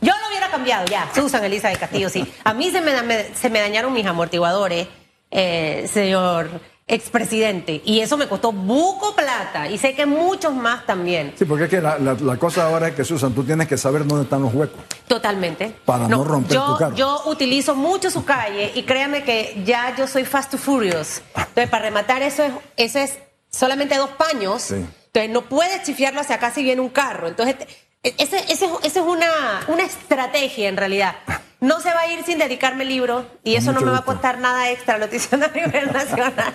Yo 0.00 0.12
lo 0.20 0.28
hubiera 0.28 0.48
cambiado 0.50 0.86
ya, 0.86 1.08
Susan 1.14 1.44
Elisa 1.44 1.68
de 1.68 1.76
Castillo, 1.76 2.08
sí. 2.08 2.24
A 2.44 2.54
mí 2.54 2.70
se 2.70 2.80
me, 2.80 2.92
da- 2.92 3.02
me- 3.02 3.34
se 3.34 3.50
me 3.50 3.60
dañaron 3.60 3.92
mis 3.92 4.06
amortiguadores, 4.06 4.86
eh, 5.30 5.88
señor 5.92 6.48
expresidente, 6.90 7.82
y 7.84 8.00
eso 8.00 8.16
me 8.16 8.28
costó 8.28 8.50
buco 8.52 9.14
plata, 9.14 9.68
y 9.68 9.76
sé 9.76 9.94
que 9.94 10.06
muchos 10.06 10.54
más 10.54 10.86
también. 10.86 11.34
Sí, 11.38 11.44
porque 11.44 11.64
es 11.64 11.70
que 11.70 11.80
la, 11.82 11.98
la- 11.98 12.14
la 12.14 12.36
cosa 12.38 12.66
ahora 12.66 12.88
es 12.88 12.94
que, 12.94 13.04
Susan, 13.04 13.34
tú 13.34 13.44
tienes 13.44 13.68
que 13.68 13.76
saber 13.76 14.06
dónde 14.06 14.24
están 14.24 14.40
los 14.40 14.54
huecos. 14.54 14.80
Totalmente. 15.06 15.74
Para 15.84 16.08
no 16.08 16.24
romper 16.24 16.54
yo, 16.54 16.72
tu 16.72 16.78
carro. 16.78 16.96
Yo 16.96 17.22
utilizo 17.26 17.74
mucho 17.74 18.10
su 18.10 18.24
calle 18.24 18.72
y 18.74 18.84
créame 18.84 19.22
que 19.24 19.62
ya 19.66 19.94
yo 19.96 20.06
soy 20.06 20.24
fast 20.24 20.50
to 20.52 20.58
furious. 20.58 21.20
Entonces, 21.36 21.68
para 21.68 21.84
rematar 21.84 22.22
eso 22.22 22.42
es, 22.44 22.52
eso 22.76 22.98
es 23.00 23.18
solamente 23.50 23.96
dos 23.96 24.10
paños. 24.10 24.62
Sí. 24.62 24.86
Entonces, 25.18 25.34
no 25.34 25.48
puedes 25.48 25.82
chifiarlo 25.82 26.20
hacia 26.20 26.36
acá 26.36 26.50
si 26.50 26.62
viene 26.62 26.80
un 26.80 26.90
carro. 26.90 27.26
Entonces, 27.28 27.56
ese, 28.02 28.38
ese, 28.52 28.68
ese 28.82 29.00
es 29.00 29.06
una, 29.06 29.28
una 29.66 29.82
estrategia 29.82 30.68
en 30.68 30.76
realidad. 30.76 31.16
No 31.60 31.80
se 31.80 31.92
va 31.92 32.02
a 32.02 32.06
ir 32.06 32.22
sin 32.24 32.38
dedicarme 32.38 32.84
el 32.84 32.90
libro 32.90 33.26
y 33.42 33.56
eso 33.56 33.72
no 33.72 33.80
me 33.80 33.90
va 33.90 33.98
a 33.98 34.04
costar 34.04 34.38
nada 34.38 34.70
extra 34.70 34.94
al 34.94 35.10
nivel 35.52 35.92
nacional. 35.92 36.54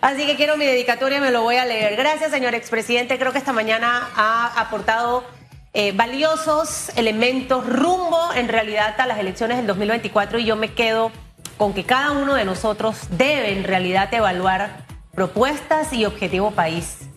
Así 0.00 0.26
que 0.26 0.34
quiero 0.34 0.56
mi 0.56 0.66
dedicatoria, 0.66 1.20
me 1.20 1.30
lo 1.30 1.42
voy 1.42 1.56
a 1.56 1.64
leer. 1.64 1.94
Gracias, 1.94 2.32
señor 2.32 2.54
expresidente. 2.54 3.16
Creo 3.16 3.30
que 3.30 3.38
esta 3.38 3.52
mañana 3.52 4.10
ha 4.16 4.60
aportado 4.60 5.24
eh, 5.72 5.92
valiosos 5.92 6.90
elementos 6.96 7.64
rumbo 7.64 8.32
en 8.34 8.48
realidad 8.48 9.00
a 9.00 9.06
las 9.06 9.18
elecciones 9.18 9.58
del 9.58 9.68
2024 9.68 10.40
y 10.40 10.44
yo 10.44 10.56
me 10.56 10.72
quedo 10.74 11.12
con 11.56 11.74
que 11.74 11.84
cada 11.84 12.10
uno 12.10 12.34
de 12.34 12.44
nosotros 12.44 12.96
debe 13.10 13.52
en 13.52 13.62
realidad 13.62 14.12
evaluar 14.12 14.84
propuestas 15.14 15.92
y 15.92 16.04
objetivo 16.04 16.50
país 16.50 17.07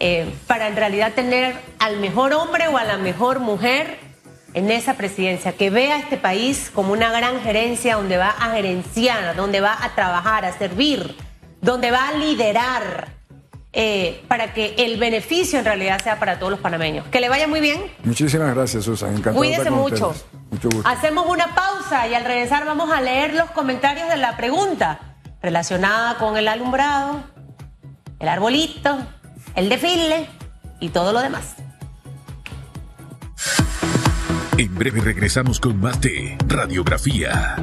eh, 0.00 0.34
para 0.46 0.66
en 0.68 0.76
realidad 0.76 1.12
tener 1.12 1.54
al 1.78 1.98
mejor 1.98 2.32
hombre 2.32 2.68
o 2.68 2.78
a 2.78 2.84
la 2.84 2.96
mejor 2.96 3.38
mujer 3.38 3.98
en 4.54 4.70
esa 4.70 4.94
presidencia, 4.94 5.52
que 5.52 5.70
vea 5.70 5.98
este 5.98 6.16
país 6.16 6.72
como 6.74 6.92
una 6.92 7.12
gran 7.12 7.40
gerencia 7.42 7.96
donde 7.96 8.16
va 8.16 8.30
a 8.30 8.52
gerenciar, 8.52 9.36
donde 9.36 9.60
va 9.60 9.76
a 9.80 9.94
trabajar, 9.94 10.44
a 10.44 10.56
servir, 10.56 11.16
donde 11.60 11.90
va 11.90 12.08
a 12.08 12.12
liderar 12.14 13.08
eh, 13.72 14.24
para 14.26 14.52
que 14.52 14.74
el 14.78 14.98
beneficio 14.98 15.58
en 15.58 15.66
realidad 15.66 16.02
sea 16.02 16.18
para 16.18 16.38
todos 16.38 16.50
los 16.50 16.60
panameños. 16.60 17.06
Que 17.08 17.20
le 17.20 17.28
vaya 17.28 17.46
muy 17.46 17.60
bien. 17.60 17.92
Muchísimas 18.02 18.54
gracias, 18.54 18.84
Susan. 18.84 19.10
Encantado 19.10 19.36
Cuídese 19.36 19.64
de 19.64 19.68
estar 19.68 19.72
con 19.74 19.82
mucho. 19.82 20.08
ustedes. 20.08 20.26
Mucho 20.50 20.68
gusto. 20.70 20.88
Hacemos 20.88 21.26
una 21.26 21.54
pausa 21.54 22.08
y 22.08 22.14
al 22.14 22.24
regresar 22.24 22.64
vamos 22.64 22.90
a 22.90 23.00
leer 23.00 23.34
los 23.34 23.50
comentarios 23.50 24.08
de 24.08 24.16
la 24.16 24.36
pregunta 24.36 24.98
relacionada 25.42 26.16
con 26.16 26.36
el 26.36 26.48
alumbrado, 26.48 27.22
el 28.18 28.28
arbolito, 28.28 28.98
el 29.54 29.68
desfile 29.68 30.28
y 30.80 30.88
todo 30.90 31.12
lo 31.12 31.20
demás. 31.20 31.56
En 34.58 34.74
breve 34.74 35.00
regresamos 35.00 35.58
con 35.58 35.80
más 35.80 36.00
de 36.00 36.36
Radiografía. 36.46 37.56